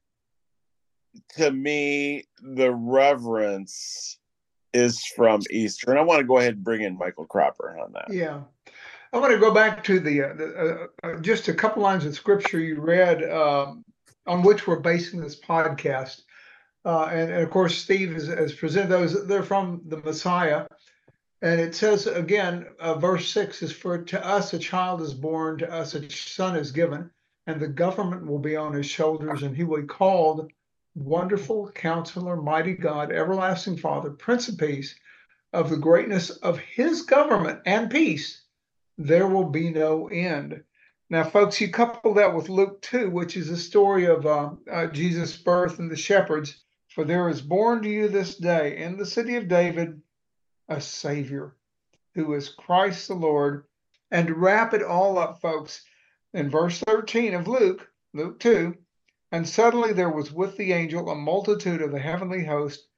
[1.36, 4.18] to me, the reverence
[4.72, 5.90] is from Easter.
[5.90, 8.06] And I want to go ahead and bring in Michael Cropper on that.
[8.10, 8.42] Yeah.
[9.12, 12.04] I want to go back to the, uh, the uh, uh, just a couple lines
[12.04, 13.84] of scripture you read um,
[14.26, 16.22] on which we're basing this podcast.
[16.84, 19.26] Uh, and, and, of course, Steve has, has, presented those.
[19.26, 20.66] They're from the Messiah.
[21.42, 25.58] And it says again, uh, verse six is for to us a child is born,
[25.58, 27.10] to us a son is given,
[27.46, 30.50] and the government will be on his shoulders, and he will be called
[30.94, 34.94] wonderful counselor, mighty God, everlasting Father, Prince of Peace,
[35.52, 38.42] of the greatness of his government and peace,
[38.98, 40.62] there will be no end.
[41.10, 44.86] Now, folks, you couple that with Luke 2, which is a story of uh, uh,
[44.88, 46.64] Jesus' birth and the shepherds.
[46.98, 50.02] For there is born to you this day in the city of David
[50.68, 51.54] a Savior
[52.16, 53.66] who is Christ the Lord.
[54.10, 55.84] And to wrap it all up, folks,
[56.34, 58.76] in verse 13 of Luke, Luke 2,
[59.30, 62.88] and suddenly there was with the angel a multitude of the heavenly host,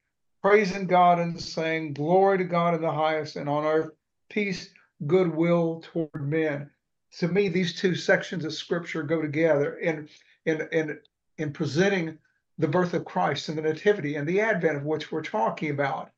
[0.41, 3.91] praising God and saying, Glory to God in the highest, and on earth
[4.31, 4.73] peace,
[5.05, 6.71] goodwill toward men.
[7.19, 10.09] To me, these two sections of scripture go together in
[10.47, 10.99] in in
[11.37, 12.17] in presenting
[12.61, 16.11] the birth of Christ and the nativity and the advent of which we're talking about.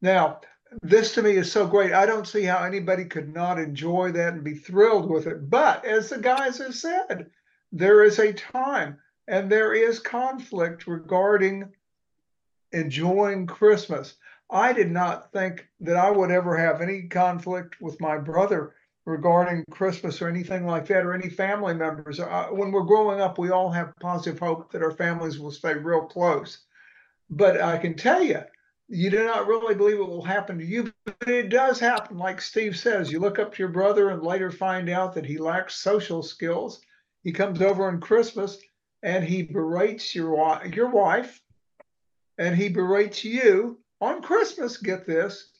[0.00, 0.40] Now,
[0.82, 1.92] this to me is so great.
[1.92, 5.50] I don't see how anybody could not enjoy that and be thrilled with it.
[5.50, 7.30] But as the guys have said,
[7.72, 11.70] there is a time and there is conflict regarding
[12.72, 14.14] enjoying Christmas.
[14.50, 18.74] I did not think that I would ever have any conflict with my brother
[19.08, 22.20] regarding Christmas or anything like that, or any family members.
[22.20, 25.74] Uh, when we're growing up, we all have positive hope that our families will stay
[25.74, 26.66] real close.
[27.30, 28.42] But I can tell you
[28.88, 32.16] you do not really believe it will happen to you, but it does happen.
[32.16, 35.36] Like Steve says, you look up to your brother and later find out that he
[35.36, 36.80] lacks social skills.
[37.22, 38.58] He comes over on Christmas
[39.02, 41.40] and he berates your your wife,
[42.38, 44.76] and he berates you on Christmas.
[44.76, 45.50] Get this,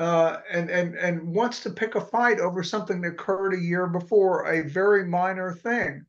[0.00, 3.86] uh, and and and wants to pick a fight over something that occurred a year
[3.86, 6.06] before, a very minor thing,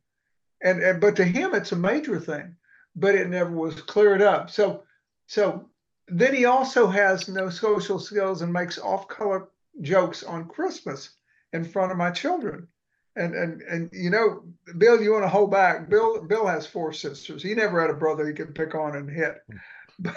[0.64, 2.56] and, and but to him it's a major thing,
[2.96, 4.50] but it never was cleared up.
[4.50, 4.84] So
[5.28, 5.70] so
[6.08, 9.50] then he also has no social skills and makes off-color
[9.82, 11.10] jokes on Christmas
[11.52, 12.70] in front of my children.
[13.18, 14.46] And and and you know,
[14.78, 15.90] Bill, you want to hold back.
[15.90, 17.44] Bill Bill has four sisters.
[17.44, 19.36] He never had a brother he could pick on and hit.
[20.00, 20.16] But,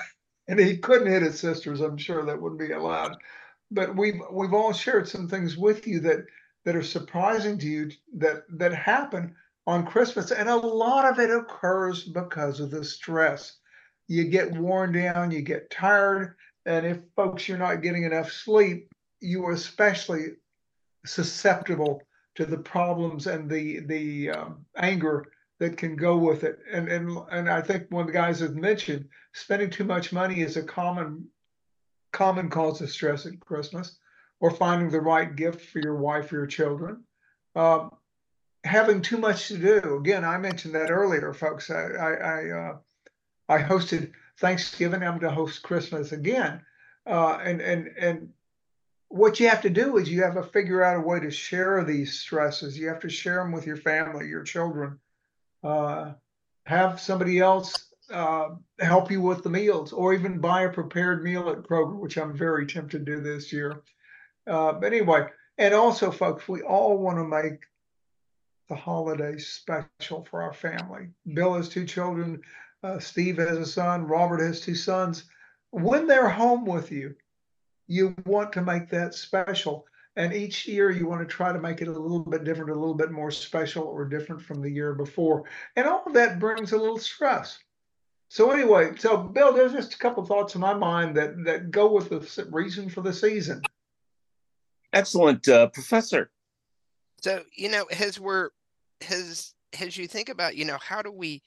[0.48, 3.18] and he couldn't hit his sisters, I'm sure that wouldn't be allowed.
[3.74, 6.24] But we've we've all shared some things with you that
[6.64, 9.34] that are surprising to you that that happen
[9.66, 10.30] on Christmas.
[10.30, 13.58] And a lot of it occurs because of the stress
[14.08, 18.92] you get worn down, you get tired, and if folks you're not getting enough sleep,
[19.20, 20.32] you are especially
[21.06, 22.02] susceptible
[22.34, 25.24] to the problems and the the um, anger
[25.60, 26.58] that can go with it.
[26.70, 30.40] And and and I think one of the guys has mentioned spending too much money
[30.40, 31.26] is a common
[32.14, 33.98] common cause of stress at Christmas,
[34.40, 37.04] or finding the right gift for your wife or your children.
[37.54, 37.90] Um,
[38.64, 39.96] having too much to do.
[39.96, 41.70] Again, I mentioned that earlier, folks.
[41.70, 42.76] I, I, I uh,
[43.48, 45.02] I hosted Thanksgiving.
[45.02, 46.62] I'm going to host Christmas again.
[47.06, 48.28] Uh, and and and
[49.08, 51.84] what you have to do is you have to figure out a way to share
[51.84, 52.78] these stresses.
[52.78, 54.98] You have to share them with your family, your children.
[55.62, 56.14] Uh,
[56.66, 61.48] have somebody else uh, help you with the meals, or even buy a prepared meal
[61.48, 63.82] at Kroger, which I'm very tempted to do this year.
[64.46, 65.26] Uh, but anyway,
[65.58, 67.60] and also, folks, we all want to make
[68.68, 71.08] the holidays special for our family.
[71.32, 72.40] Bill has two children.
[72.82, 74.06] Uh, Steve has a son.
[74.06, 75.24] Robert has two sons.
[75.70, 77.14] When they're home with you,
[77.86, 79.86] you want to make that special.
[80.16, 82.74] And each year you want to try to make it a little bit different, a
[82.74, 85.44] little bit more special or different from the year before.
[85.76, 87.58] And all of that brings a little stress.
[88.28, 91.92] So anyway, so Bill, there's just a couple thoughts in my mind that that go
[91.92, 93.62] with the reason for the season.
[94.92, 96.30] Excellent, uh, Professor.
[97.22, 98.50] So you know, as we're
[99.08, 101.42] as as you think about, you know, how do we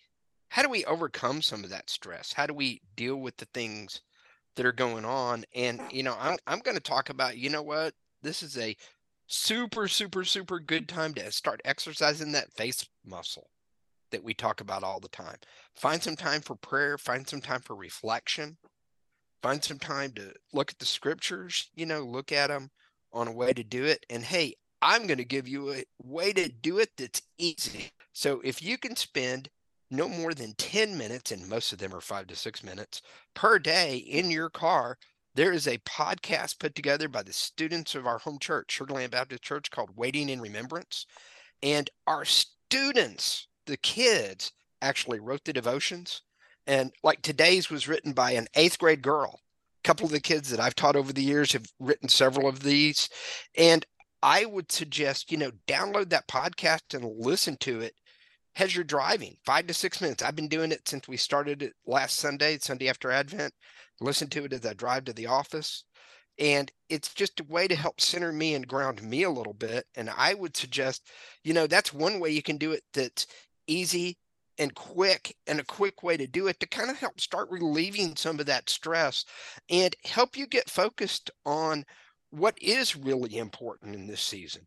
[0.49, 2.33] how do we overcome some of that stress?
[2.33, 4.01] How do we deal with the things
[4.55, 5.45] that are going on?
[5.55, 7.93] And you know, I'm I'm going to talk about, you know what?
[8.21, 8.75] This is a
[9.27, 13.49] super super super good time to start exercising that face muscle
[14.11, 15.37] that we talk about all the time.
[15.75, 18.57] Find some time for prayer, find some time for reflection,
[19.41, 22.69] find some time to look at the scriptures, you know, look at them
[23.13, 24.05] on a way to do it.
[24.09, 27.91] And hey, I'm going to give you a way to do it that's easy.
[28.13, 29.49] So if you can spend
[29.89, 33.01] no more than 10 minutes, and most of them are five to six minutes
[33.33, 34.97] per day in your car.
[35.35, 39.11] There is a podcast put together by the students of our home church, Sugar Land
[39.11, 41.05] Baptist Church, called Waiting in Remembrance.
[41.61, 44.51] And our students, the kids,
[44.81, 46.21] actually wrote the devotions.
[46.65, 49.39] And like today's was written by an eighth grade girl.
[49.83, 52.61] A couple of the kids that I've taught over the years have written several of
[52.61, 53.09] these.
[53.55, 53.85] And
[54.21, 57.93] I would suggest, you know, download that podcast and listen to it
[58.57, 60.23] as you're driving, five to six minutes.
[60.23, 63.53] I've been doing it since we started it last Sunday, Sunday after Advent.
[64.01, 65.83] Listen to it as I drive to the office.
[66.39, 69.85] And it's just a way to help center me and ground me a little bit.
[69.95, 71.09] And I would suggest,
[71.43, 73.25] you know, that's one way you can do it that's
[73.67, 74.17] easy
[74.57, 78.15] and quick and a quick way to do it to kind of help start relieving
[78.15, 79.25] some of that stress
[79.69, 81.85] and help you get focused on
[82.31, 84.65] what is really important in this season.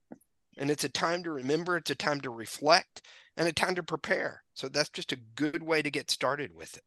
[0.59, 3.03] And it's a time to remember, it's a time to reflect,
[3.37, 4.43] and a time to prepare.
[4.55, 6.83] So that's just a good way to get started with it.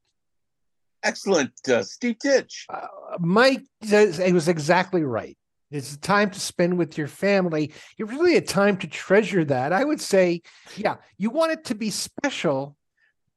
[1.04, 2.66] Excellent, uh, Steve Titch.
[2.70, 2.88] Uh,
[3.20, 5.38] Mike says it was exactly right.
[5.74, 7.74] It's a time to spend with your family.
[7.98, 9.74] It's really a time to treasure that.
[9.74, 10.44] I would say,
[10.78, 12.78] yeah, you want it to be special,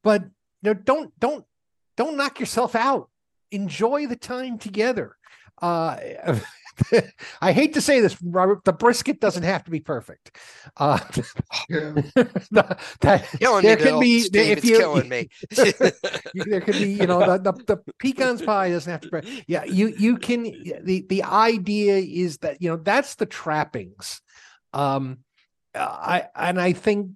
[0.05, 0.29] but you
[0.63, 1.45] know, don't don't
[1.97, 3.09] don't knock yourself out.
[3.51, 5.17] Enjoy the time together.
[5.63, 5.97] Uh,
[7.41, 8.65] I hate to say this, Robert.
[8.65, 10.37] The brisket doesn't have to be perfect.
[10.77, 10.99] Uh,
[11.69, 11.93] yeah.
[13.01, 15.29] that, killing there me, could be Steve, if you, killing me.
[16.35, 19.21] there could be, you know, the, the, the pecans pie doesn't have to.
[19.21, 20.43] Be, yeah, you you can.
[20.43, 24.21] The the idea is that you know that's the trappings.
[24.73, 25.19] Um,
[25.75, 27.11] I and I think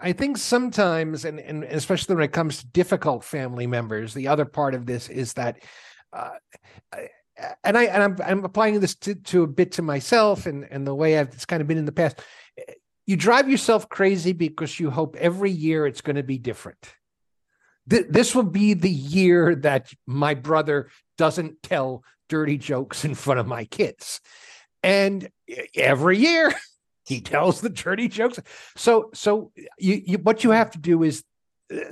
[0.00, 4.44] I think sometimes, and, and especially when it comes to difficult family members, the other
[4.44, 5.56] part of this is that
[6.12, 6.30] uh,
[7.62, 10.86] and I and I'm I'm applying this to, to a bit to myself and and
[10.86, 12.20] the way I've it's kind of been in the past.
[13.06, 16.78] You drive yourself crazy because you hope every year it's going to be different.
[17.88, 23.40] th- this will be the year that my brother doesn't tell dirty jokes in front
[23.40, 24.20] of my kids.
[24.82, 25.28] And
[25.74, 26.52] every year
[27.06, 28.40] he tells the dirty jokes.
[28.76, 31.24] So, so you, you what you have to do is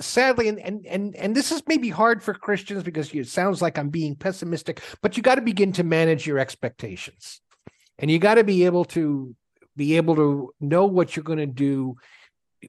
[0.01, 3.79] sadly and and and and this is maybe hard for christians because it sounds like
[3.79, 7.41] i'm being pessimistic but you got to begin to manage your expectations.
[7.99, 9.35] And you got to be able to
[9.77, 11.97] be able to know what you're going to do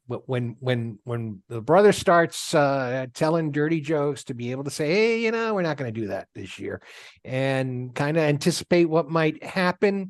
[0.07, 4.87] when when when the brother starts uh, telling dirty jokes to be able to say
[4.87, 6.81] hey you know we're not going to do that this year
[7.23, 10.09] and kind of anticipate what might happen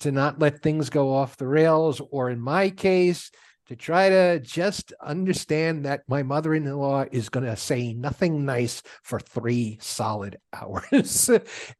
[0.00, 3.30] to not let things go off the rails or in my case
[3.68, 9.20] to try to just understand that my mother-in-law is going to say nothing nice for
[9.20, 11.30] three solid hours.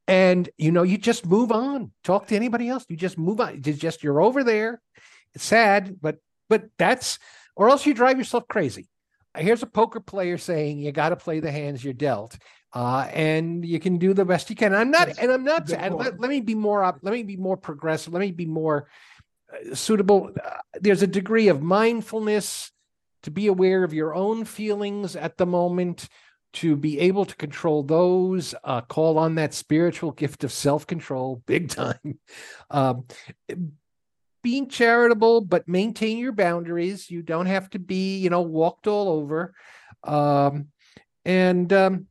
[0.06, 1.92] And you know you just move on.
[2.04, 2.84] Talk to anybody else.
[2.88, 3.62] You just move on.
[3.64, 4.80] It's just you're over there.
[5.34, 6.18] It's sad but
[6.48, 7.18] but that's
[7.56, 8.88] or else you drive yourself crazy.
[9.36, 12.36] Here's a poker player saying you got to play the hands you're dealt
[12.74, 14.74] uh, and you can do the best you can.
[14.74, 17.36] I'm not and i'm not and let, let me be more up let me be
[17.36, 18.12] more progressive.
[18.12, 18.88] Let me be more
[19.74, 20.30] suitable.
[20.42, 22.70] Uh, there's a degree of mindfulness
[23.22, 26.08] to be aware of your own feelings at the moment,
[26.54, 31.42] to be able to control those, uh, call on that spiritual gift of self control
[31.46, 32.18] big time.
[32.70, 33.04] Um,
[34.42, 37.10] being charitable, but maintain your boundaries.
[37.10, 39.52] You don't have to be, you know, walked all over.
[40.04, 40.68] Um,
[41.24, 42.06] and, um,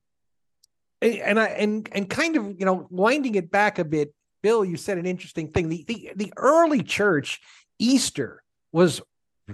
[1.02, 4.14] and I and and kind of you know winding it back a bit
[4.48, 5.68] Bill, you said an interesting thing.
[5.68, 7.42] The, the, the early church,
[7.80, 8.42] Easter
[8.72, 9.02] was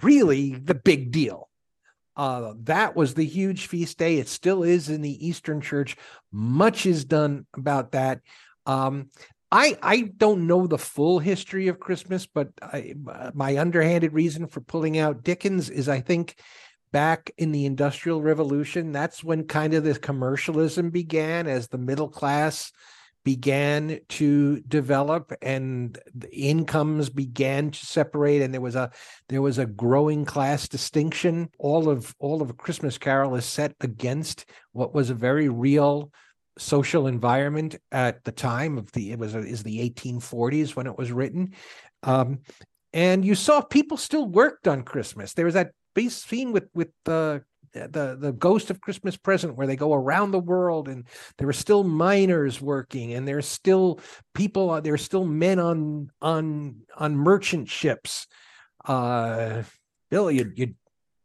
[0.04, 1.50] really the big deal.
[2.16, 4.20] Uh, that was the huge feast day.
[4.20, 5.98] It still is in the Eastern Church.
[6.32, 8.22] Much is done about that.
[8.68, 9.10] Um,
[9.52, 12.94] I I don't know the full history of Christmas, but I,
[13.34, 16.36] my underhanded reason for pulling out Dickens is I think
[16.92, 22.10] back in the Industrial Revolution, that's when kind of this commercialism began as the middle
[22.10, 22.72] class
[23.24, 28.92] began to develop and the incomes began to separate and there was a
[29.30, 31.50] there was a growing class distinction.
[31.60, 36.12] All of all of christmas carol is set against what was a very real
[36.58, 41.12] social environment at the time of the it was is the 1840s when it was
[41.12, 41.54] written.
[42.04, 42.40] Um,
[42.92, 45.34] and you saw people still worked on christmas.
[45.34, 47.40] There was that base scene with with uh,
[47.74, 51.06] the the ghost of christmas present where they go around the world and
[51.38, 54.00] there are still miners working and there's still
[54.34, 58.28] people uh, there's still men on on on merchant ships.
[58.86, 59.64] Uh
[60.10, 60.76] bill you you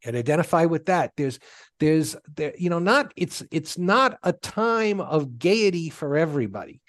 [0.05, 1.13] and identify with that.
[1.17, 1.41] There's
[1.81, 6.81] there's there you know not it's it's not a time of gaiety for everybody.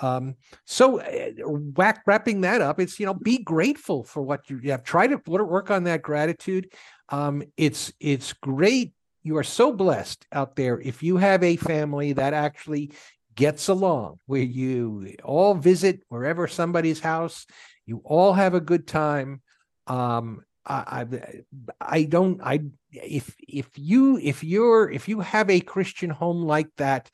[0.00, 0.36] Um
[0.66, 4.82] so uh, whack, wrapping that up it's you know be grateful for what you have.
[4.82, 6.72] Try to work on that gratitude.
[7.08, 8.92] Um it's it's great
[9.22, 10.80] you are so blessed out there.
[10.80, 12.92] If you have a family that actually
[13.34, 17.46] gets along where you all visit wherever somebody's house
[17.86, 19.40] you all have a good time
[19.86, 21.42] um I, I
[21.80, 22.60] i don't i
[22.92, 27.10] if if you if you're if you have a christian home like that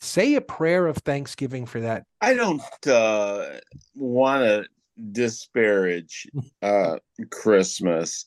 [0.00, 2.04] say a prayer of thanksgiving for that.
[2.20, 3.58] I don't uh
[3.94, 4.66] want to
[5.12, 6.26] disparage
[6.62, 6.96] uh
[7.30, 8.26] Christmas.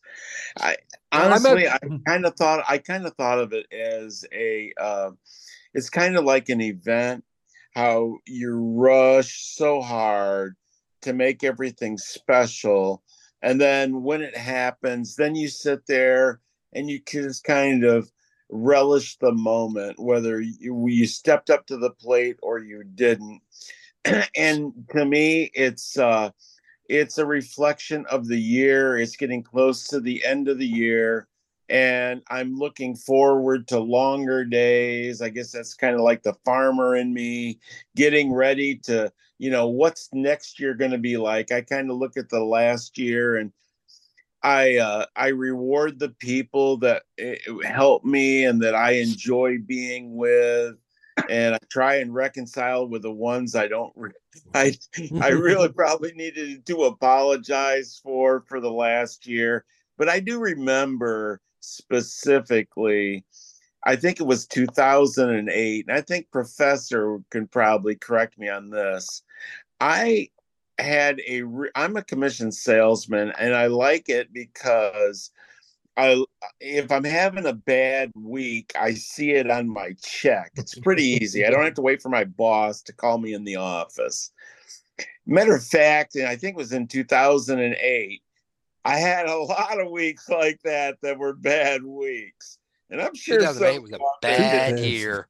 [0.60, 0.78] I
[1.12, 5.12] honestly I kind of thought I kind of thought of it as a uh
[5.74, 7.24] it's kind of like an event
[7.74, 10.56] how you rush so hard
[11.02, 13.02] to make everything special
[13.42, 16.42] and then when it happens then you sit there
[16.74, 18.12] and you just kind of
[18.50, 23.42] relish the moment whether you, you stepped up to the plate or you didn't
[24.36, 26.30] and to me it's uh
[26.92, 28.98] it's a reflection of the year.
[28.98, 31.26] It's getting close to the end of the year.
[31.70, 35.22] And I'm looking forward to longer days.
[35.22, 37.60] I guess that's kind of like the farmer in me
[37.96, 41.54] getting ready to, you know, what's next year going to be like.
[41.54, 43.54] I kind of look at the last year and
[44.44, 50.18] I uh, I reward the people that eh, help me and that I enjoy being
[50.18, 50.76] with
[51.30, 53.94] and I try and reconcile with the ones I don't.
[53.96, 54.12] Re-
[54.54, 54.78] I
[55.20, 59.66] I really probably needed to apologize for for the last year,
[59.98, 63.26] but I do remember specifically.
[63.84, 69.24] I think it was 2008, and I think Professor can probably correct me on this.
[69.80, 70.30] I
[70.78, 71.42] had a.
[71.42, 75.32] Re- I'm a commission salesman, and I like it because
[75.98, 76.24] I
[76.60, 80.52] if I'm having a bad week, I see it on my check.
[80.56, 81.46] It's pretty easy.
[81.46, 84.32] I don't have to wait for my boss to call me in the office.
[85.26, 88.22] Matter of fact, and I think it was in 2008,
[88.84, 92.58] I had a lot of weeks like that that were bad weeks.
[92.90, 95.28] And I'm sure 2008 was a bad year.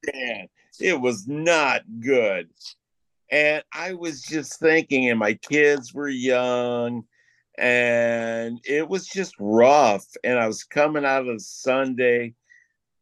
[0.80, 2.48] It was not good.
[3.30, 7.04] And I was just thinking, and my kids were young,
[7.58, 10.06] and it was just rough.
[10.24, 12.34] And I was coming out of Sunday,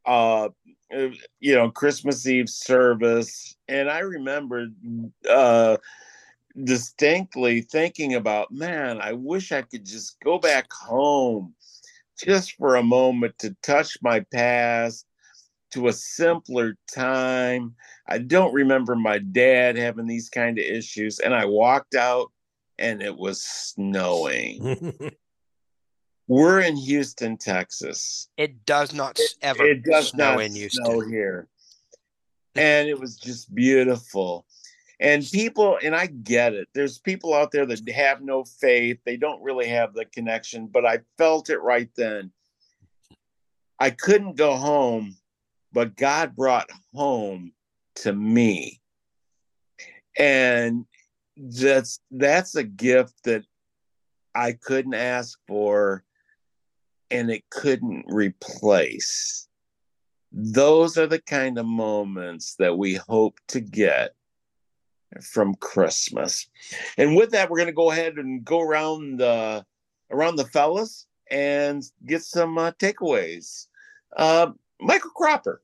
[0.07, 0.49] uh,
[0.91, 4.75] you know, Christmas Eve service, and I remembered
[5.29, 5.77] uh,
[6.65, 11.55] distinctly thinking about, man, I wish I could just go back home
[12.23, 15.07] just for a moment to touch my past
[15.71, 17.75] to a simpler time.
[18.09, 21.21] I don't remember my dad having these kind of issues.
[21.21, 22.33] And I walked out
[22.81, 24.97] and it was snowing.
[26.27, 28.29] We're in Houston, Texas.
[28.37, 30.85] It does not s- ever It does snow not in Houston.
[30.85, 31.49] snow here.
[32.57, 34.47] And it was just beautiful.
[34.99, 36.69] And people, and I get it.
[36.75, 38.99] There's people out there that have no faith.
[39.05, 42.33] They don't really have the connection, but I felt it right then.
[43.79, 45.17] I couldn't go home,
[45.73, 47.53] but God brought home
[47.97, 48.81] to me.
[50.19, 50.85] And
[51.41, 53.45] that's that's a gift that
[54.35, 56.05] I couldn't ask for
[57.11, 59.49] and it couldn't replace.
[60.33, 64.15] Those are the kind of moments that we hope to get
[65.23, 66.49] from Christmas.
[66.97, 69.65] And with that, we're going to go ahead and go around the
[70.11, 73.67] around the fellas and get some uh, takeaways.
[74.17, 75.63] Uh, Michael Cropper.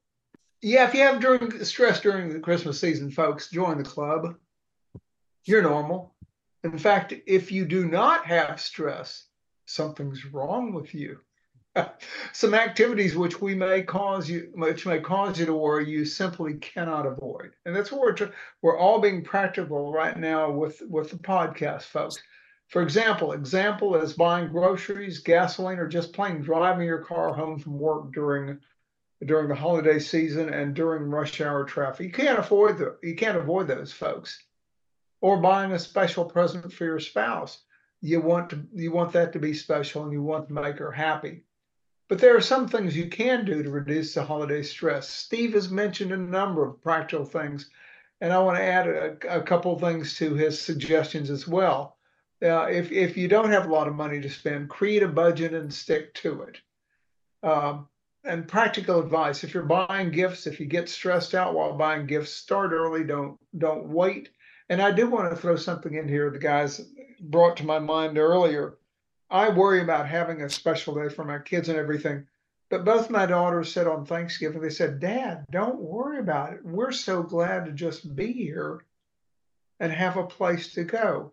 [0.62, 4.36] Yeah, if you have during stress during the Christmas season, folks, join the club.
[5.46, 6.12] You're normal.
[6.64, 9.28] In fact, if you do not have stress,
[9.64, 11.20] something's wrong with you.
[12.32, 16.54] Some activities which we may cause you, which may cause you to worry, you simply
[16.54, 18.32] cannot avoid, and that's what we're
[18.62, 22.20] we're all being practical right now with with the podcast, folks.
[22.68, 27.78] For example, example is buying groceries, gasoline, or just plain driving your car home from
[27.78, 28.58] work during
[29.24, 32.06] during the holiday season and during rush hour traffic.
[32.06, 34.42] You can't avoid the you can't avoid those folks.
[35.20, 37.62] Or buying a special present for your spouse.
[38.00, 40.92] You want to you want that to be special and you want to make her
[40.92, 41.44] happy.
[42.08, 45.08] But there are some things you can do to reduce the holiday stress.
[45.08, 47.68] Steve has mentioned a number of practical things,
[48.20, 51.96] and I want to add a, a couple of things to his suggestions as well.
[52.42, 55.54] Uh, if if you don't have a lot of money to spend, create a budget
[55.54, 56.60] and stick to it.
[57.42, 57.88] Um,
[58.26, 62.32] and practical advice if you're buying gifts if you get stressed out while buying gifts
[62.32, 64.30] start early don't don't wait
[64.68, 66.80] and i do want to throw something in here the guys
[67.20, 68.76] brought to my mind earlier
[69.30, 72.26] i worry about having a special day for my kids and everything
[72.68, 76.92] but both my daughters said on thanksgiving they said dad don't worry about it we're
[76.92, 78.84] so glad to just be here
[79.80, 81.30] and have a place to go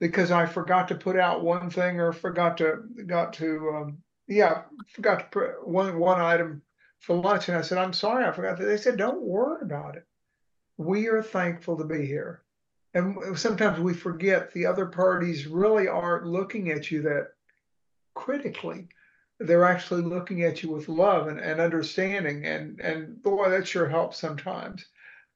[0.00, 3.98] because i forgot to put out one thing or forgot to got to um,
[4.32, 6.62] yeah, forgot to put one one item
[7.00, 9.96] for lunch, and I said, "I'm sorry, I forgot that." They said, "Don't worry about
[9.96, 10.06] it.
[10.76, 12.42] We are thankful to be here."
[12.94, 17.28] And sometimes we forget the other parties really aren't looking at you that
[18.14, 18.88] critically.
[19.40, 23.88] They're actually looking at you with love and, and understanding, and and boy, that sure
[23.88, 24.84] helps sometimes.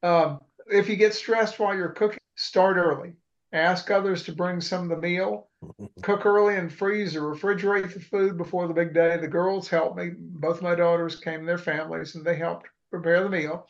[0.02, 3.14] Um, if you get stressed while you're cooking, start early.
[3.52, 5.48] Ask others to bring some of the meal
[6.02, 9.16] cook early and freeze or refrigerate the food before the big day.
[9.16, 10.12] The girls helped me.
[10.16, 13.66] Both my daughters came their families and they helped prepare the meal.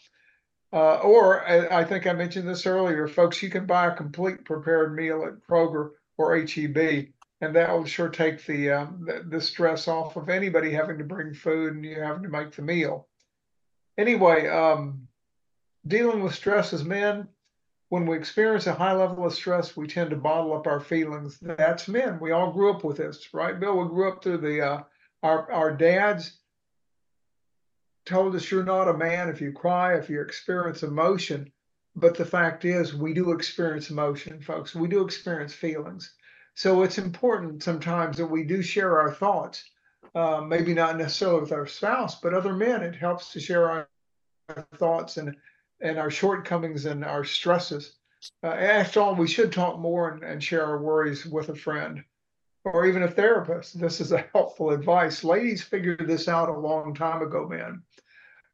[0.77, 4.45] Uh, or I, I think I mentioned this earlier, folks, you can buy a complete
[4.45, 7.07] prepared meal at Kroger or HEB,
[7.41, 11.05] and that will sure take the, um, the the stress off of anybody having to
[11.05, 13.09] bring food and you having to make the meal.
[13.97, 15.09] Anyway, um,
[15.87, 17.27] dealing with stress as men,
[17.89, 21.39] when we experience a high level of stress, we tend to bottle up our feelings.
[21.41, 22.21] That's men.
[22.21, 23.79] We all grew up with this, right, Bill?
[23.79, 24.83] We grew up through the uh,
[25.23, 26.37] our our dads
[28.07, 31.53] told us you're not a man if you cry, if you experience emotion.
[31.95, 34.75] But the fact is, we do experience emotion, folks.
[34.75, 36.15] We do experience feelings.
[36.55, 39.65] So it's important sometimes that we do share our thoughts.
[40.15, 42.83] Uh, maybe not necessarily with our spouse, but other men.
[42.83, 43.89] It helps to share our
[44.77, 45.37] thoughts and
[45.83, 47.97] and our shortcomings and our stresses.
[48.43, 52.03] Uh, after all, we should talk more and, and share our worries with a friend
[52.67, 53.79] or even a therapist.
[53.79, 55.25] This is a helpful advice.
[55.25, 57.83] Ladies figured this out a long time ago, man.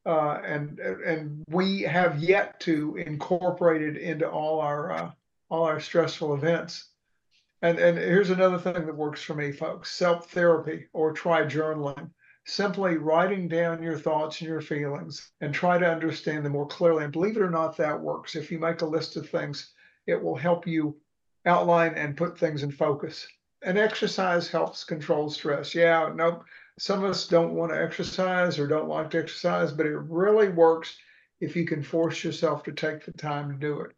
[0.05, 5.11] Uh, and and we have yet to incorporate it into all our uh,
[5.49, 6.89] all our stressful events.
[7.63, 12.11] And and here's another thing that works for me, folks: self therapy or try journaling
[12.45, 17.05] simply writing down your thoughts and your feelings and try to understand them more clearly.
[17.05, 18.35] And believe it or not, that works.
[18.35, 19.73] If you make a list of things,
[20.07, 20.97] it will help you
[21.47, 23.27] outline and put things in focus.
[23.65, 25.75] And exercise helps control stress.
[25.75, 26.45] Yeah, nope.
[26.79, 30.49] Some of us don't want to exercise or don't like to exercise, but it really
[30.49, 30.97] works
[31.41, 33.93] if you can force yourself to take the time to do it.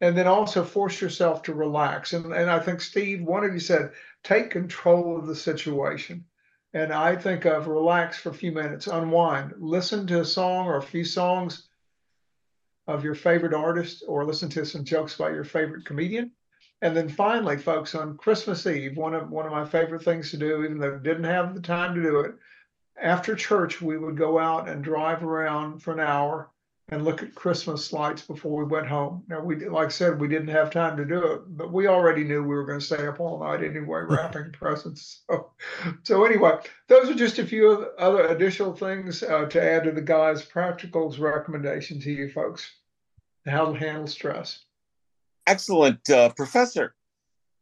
[0.00, 2.12] And then also force yourself to relax.
[2.12, 3.92] And, and I think, Steve, one of you said,
[4.22, 6.24] take control of the situation.
[6.74, 10.76] And I think of relax for a few minutes, unwind, listen to a song or
[10.76, 11.68] a few songs
[12.86, 16.32] of your favorite artist, or listen to some jokes by your favorite comedian.
[16.86, 20.36] And then finally, folks, on Christmas Eve, one of one of my favorite things to
[20.36, 22.36] do, even though I didn't have the time to do it,
[22.96, 26.48] after church we would go out and drive around for an hour
[26.88, 29.24] and look at Christmas lights before we went home.
[29.26, 32.22] Now we, like I said, we didn't have time to do it, but we already
[32.22, 35.22] knew we were going to stay up all night anyway, wrapping presents.
[35.28, 35.50] So,
[36.04, 40.02] so anyway, those are just a few other additional things uh, to add to the
[40.02, 42.70] guy's practicals recommendation to you folks,
[43.44, 44.65] how to handle stress.
[45.46, 46.94] Excellent, uh, Professor.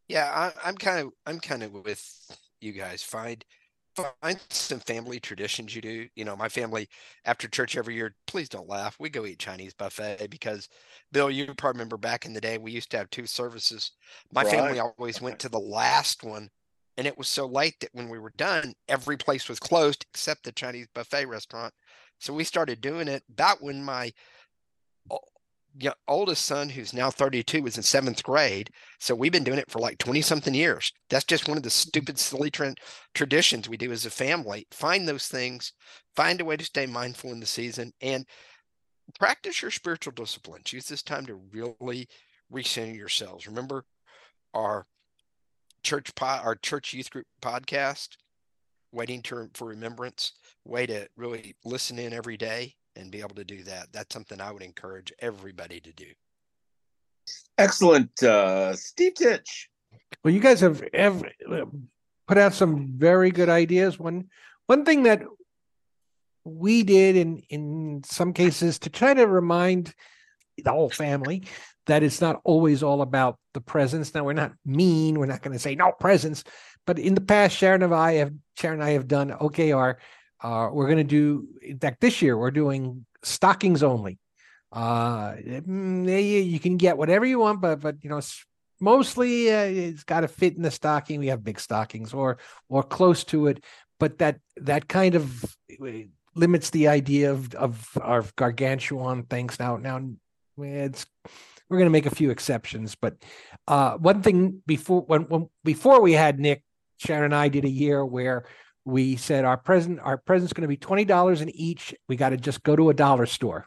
[0.08, 2.02] Yeah, I, I'm kind of I'm kind of with
[2.60, 3.02] you guys.
[3.02, 3.44] Find
[3.96, 6.08] find some family traditions you do.
[6.16, 6.88] You know, my family
[7.24, 8.96] after church every year, please don't laugh.
[8.98, 10.68] We go eat Chinese buffet because
[11.12, 13.92] Bill, you probably remember back in the day we used to have two services.
[14.32, 14.50] My right.
[14.50, 16.50] family always went to the last one
[16.96, 20.44] and it was so late that when we were done, every place was closed except
[20.44, 21.74] the Chinese buffet restaurant.
[22.20, 24.12] So we started doing it about when my
[26.08, 28.70] oldest son, who's now 32, was in seventh grade.
[29.00, 30.92] So we've been doing it for like 20 something years.
[31.10, 31.88] That's just one of the mm-hmm.
[31.88, 32.74] stupid, silly tra-
[33.14, 34.66] traditions we do as a family.
[34.70, 35.72] Find those things,
[36.14, 38.26] find a way to stay mindful in the season, and
[39.18, 40.72] practice your spiritual disciplines.
[40.72, 42.08] Use this time to really
[42.52, 43.46] recenter yourselves.
[43.46, 43.84] Remember
[44.52, 44.86] our
[45.82, 48.10] church pod, our church youth group podcast,
[48.92, 50.32] waiting to, for remembrance,
[50.64, 53.88] way to really listen in every day and be able to do that.
[53.92, 56.06] That's something I would encourage everybody to do.
[57.56, 59.68] Excellent, uh, Steve Titch.
[60.22, 61.24] Well, you guys have, have
[62.26, 63.98] put out some very good ideas.
[63.98, 64.28] One
[64.66, 65.22] one thing that
[66.44, 69.94] we did in in some cases to try to remind
[70.62, 71.44] the whole family
[71.86, 74.14] that it's not always all about the presents.
[74.14, 75.18] Now we're not mean.
[75.18, 76.44] We're not going to say no presents.
[76.86, 79.96] But in the past, Sharon and I have Sharon and I have done OKR
[80.42, 84.18] uh, we're going to do, in fact, this year we're doing stockings only.
[84.72, 88.20] Uh, mm, you can get whatever you want, but but you know,
[88.80, 91.20] mostly uh, it's got to fit in the stocking.
[91.20, 93.62] We have big stockings or or close to it,
[94.00, 95.44] but that that kind of
[95.80, 99.60] uh, limits the idea of of our gargantuan things.
[99.60, 100.00] Now now
[100.58, 101.06] it's
[101.68, 103.16] we're going to make a few exceptions, but
[103.68, 106.62] uh, one thing before when, when before we had Nick,
[106.98, 108.44] Sharon and I did a year where
[108.84, 111.94] we said our present our present's going to be twenty dollars in each.
[112.08, 113.66] We got to just go to a dollar store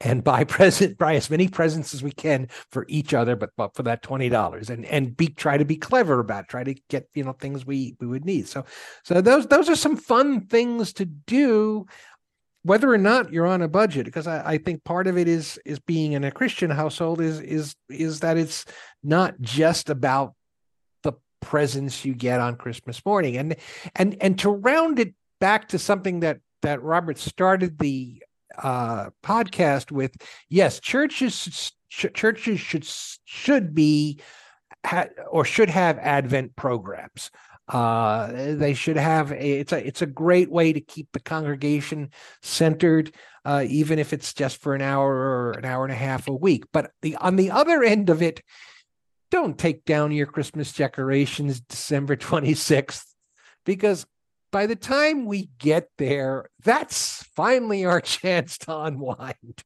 [0.00, 3.74] and buy present buy as many presents as we can for each other, but, but
[3.74, 6.74] for that twenty dollars and and be try to be clever about it, try to
[6.88, 8.48] get you know things we we would need.
[8.48, 8.64] So
[9.04, 11.86] so those those are some fun things to do.
[12.64, 15.58] Whether or not you're on a budget, because I, I think part of it is
[15.64, 18.64] is being in a Christian household is is is that it's
[19.02, 20.34] not just about
[21.40, 23.36] presents you get on Christmas morning.
[23.36, 23.56] And
[23.96, 28.22] and and to round it back to something that that Robert started the
[28.58, 30.16] uh, podcast with,
[30.48, 32.86] yes, churches sh- churches should
[33.24, 34.20] should be
[34.84, 37.30] ha- or should have Advent programs.
[37.68, 42.10] Uh, they should have a, it's a it's a great way to keep the congregation
[42.42, 43.14] centered,
[43.44, 46.32] uh, even if it's just for an hour or an hour and a half a
[46.32, 46.64] week.
[46.72, 48.40] But the on the other end of it,
[49.30, 53.04] don't take down your Christmas decorations December 26th
[53.64, 54.06] because
[54.50, 59.62] by the time we get there, that's finally our chance to unwind,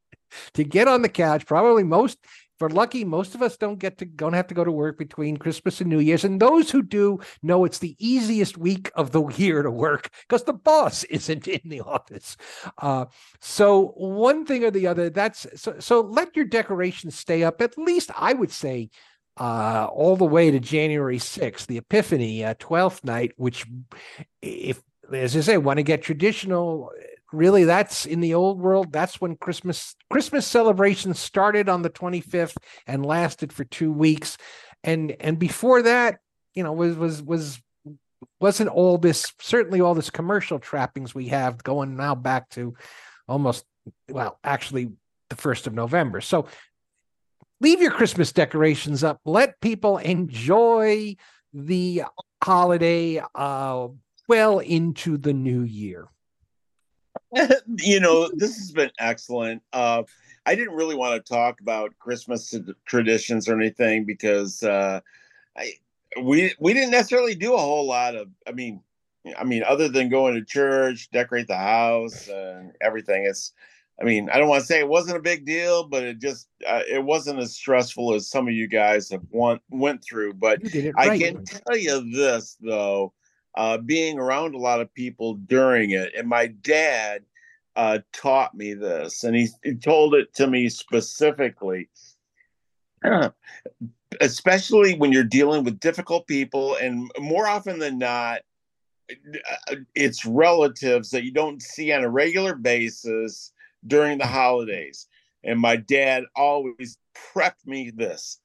[0.55, 1.47] to get on the couch.
[1.47, 2.19] Probably most,
[2.59, 5.37] for lucky, most of us don't get to don't have to go to work between
[5.37, 6.25] Christmas and New Year's.
[6.25, 10.45] And those who do know it's the easiest week of the year to work because
[10.45, 12.37] the boss isn't in the office.
[12.79, 13.07] Uh,
[13.41, 17.61] so one thing or the other, that's so so let your decorations stay up.
[17.61, 18.91] At least I would say
[19.39, 23.67] uh, all the way to January 6th, the Epiphany, uh, 12th night, which,
[24.41, 26.91] if, as I say, want to get traditional,
[27.33, 32.57] really that's in the old world that's when christmas christmas celebrations started on the 25th
[32.87, 34.37] and lasted for two weeks.
[34.85, 36.19] And and before that
[36.55, 37.61] you know was was was
[38.41, 42.75] wasn't all this certainly all this commercial trappings we have going now back to
[43.29, 43.65] almost
[44.11, 44.91] well actually
[45.31, 46.21] the first of november.
[46.21, 46.47] So
[47.63, 49.21] leave your Christmas decorations up.
[49.25, 51.17] Let people enjoy
[51.55, 52.03] the
[52.43, 53.89] holiday uh,
[54.29, 56.09] well into the new year.
[57.79, 59.63] you know, this has been excellent.
[59.73, 60.03] Uh,
[60.45, 62.55] I didn't really want to talk about Christmas
[62.85, 65.01] traditions or anything because uh,
[65.57, 65.73] I
[66.21, 68.29] we we didn't necessarily do a whole lot of.
[68.47, 68.83] I mean,
[69.39, 73.53] I mean, other than going to church, decorate the house, and everything, it's.
[74.03, 76.49] I mean, I don't want to say it wasn't a big deal, but it just
[76.67, 80.35] uh, it wasn't as stressful as some of you guys have went went through.
[80.35, 83.13] But it I can tell you this though,
[83.57, 87.23] uh, being around a lot of people during it, and my dad
[87.77, 91.89] uh, taught me this, and he, he told it to me specifically.
[94.21, 98.41] Especially when you're dealing with difficult people, and more often than not,
[99.11, 103.53] uh, it's relatives that you don't see on a regular basis
[103.87, 105.07] during the holidays.
[105.45, 108.41] And my dad always prepped me this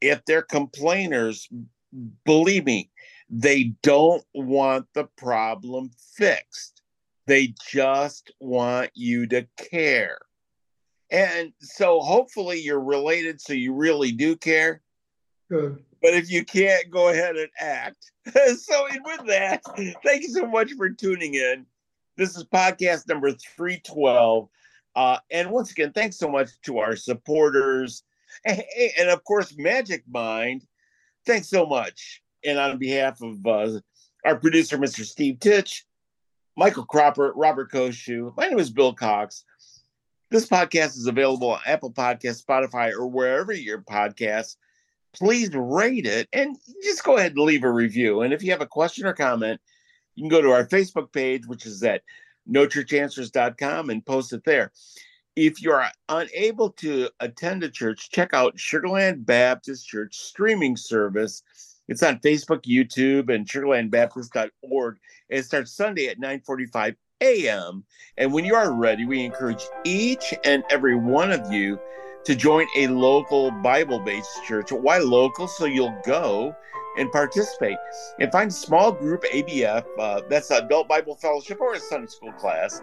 [0.00, 1.48] if they're complainers,
[2.24, 2.90] believe me,
[3.30, 6.82] they don't want the problem fixed.
[7.26, 10.18] They just want you to care.
[11.10, 14.82] And so hopefully you're related, so you really do care.
[15.50, 15.82] Good.
[16.00, 18.12] But if you can't, go ahead and act.
[18.26, 19.62] so, with that,
[20.04, 21.66] thank you so much for tuning in.
[22.18, 24.48] This is podcast number 312.
[24.96, 28.02] Uh, and once again, thanks so much to our supporters.
[28.44, 28.60] And,
[28.98, 30.66] and of course, Magic Mind.
[31.24, 32.20] Thanks so much.
[32.44, 33.78] And on behalf of uh,
[34.24, 35.04] our producer, Mr.
[35.04, 35.86] Steve Titch,
[36.56, 39.44] Michael Cropper, Robert Koshu, my name is Bill Cox.
[40.32, 44.56] This podcast is available on Apple Podcasts, Spotify, or wherever your podcasts.
[45.14, 48.22] Please rate it and just go ahead and leave a review.
[48.22, 49.60] And if you have a question or comment,
[50.18, 52.02] you can go to our Facebook page, which is at
[52.50, 54.72] nochurchanswers.com and post it there.
[55.36, 61.44] If you're unable to attend a church, check out Sugar Land Baptist Church streaming service.
[61.86, 64.96] It's on Facebook, YouTube, and sugarlandbaptist.org.
[65.30, 67.84] And it starts Sunday at 9:45 a.m.
[68.16, 71.78] And when you are ready, we encourage each and every one of you
[72.24, 74.72] to join a local Bible-based church.
[74.72, 75.46] Why local?
[75.46, 76.56] So you'll go
[76.98, 77.78] and participate
[78.20, 79.84] and find small group ABF.
[79.98, 82.82] Uh, that's Adult Bible Fellowship or a Sunday school class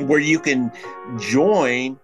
[0.00, 0.70] where you can
[1.18, 1.98] join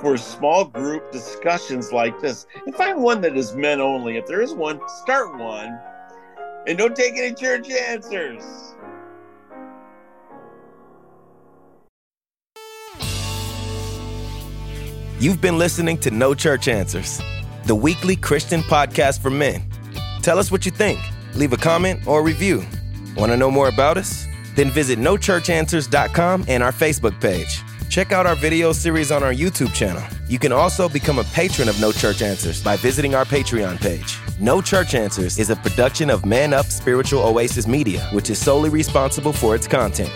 [0.00, 4.16] for small group discussions like this and find one that is men only.
[4.16, 5.78] If there is one, start one
[6.66, 8.74] and don't take any church answers.
[15.20, 17.20] You've been listening to No Church Answers,
[17.64, 19.68] the weekly Christian podcast for men.
[20.28, 21.00] Tell us what you think.
[21.36, 22.62] Leave a comment or a review.
[23.16, 24.26] Want to know more about us?
[24.56, 27.62] Then visit nochurchanswers.com and our Facebook page.
[27.88, 30.02] Check out our video series on our YouTube channel.
[30.28, 34.18] You can also become a patron of No Church Answers by visiting our Patreon page.
[34.38, 38.68] No Church Answers is a production of Man Up Spiritual Oasis Media, which is solely
[38.68, 40.12] responsible for its content.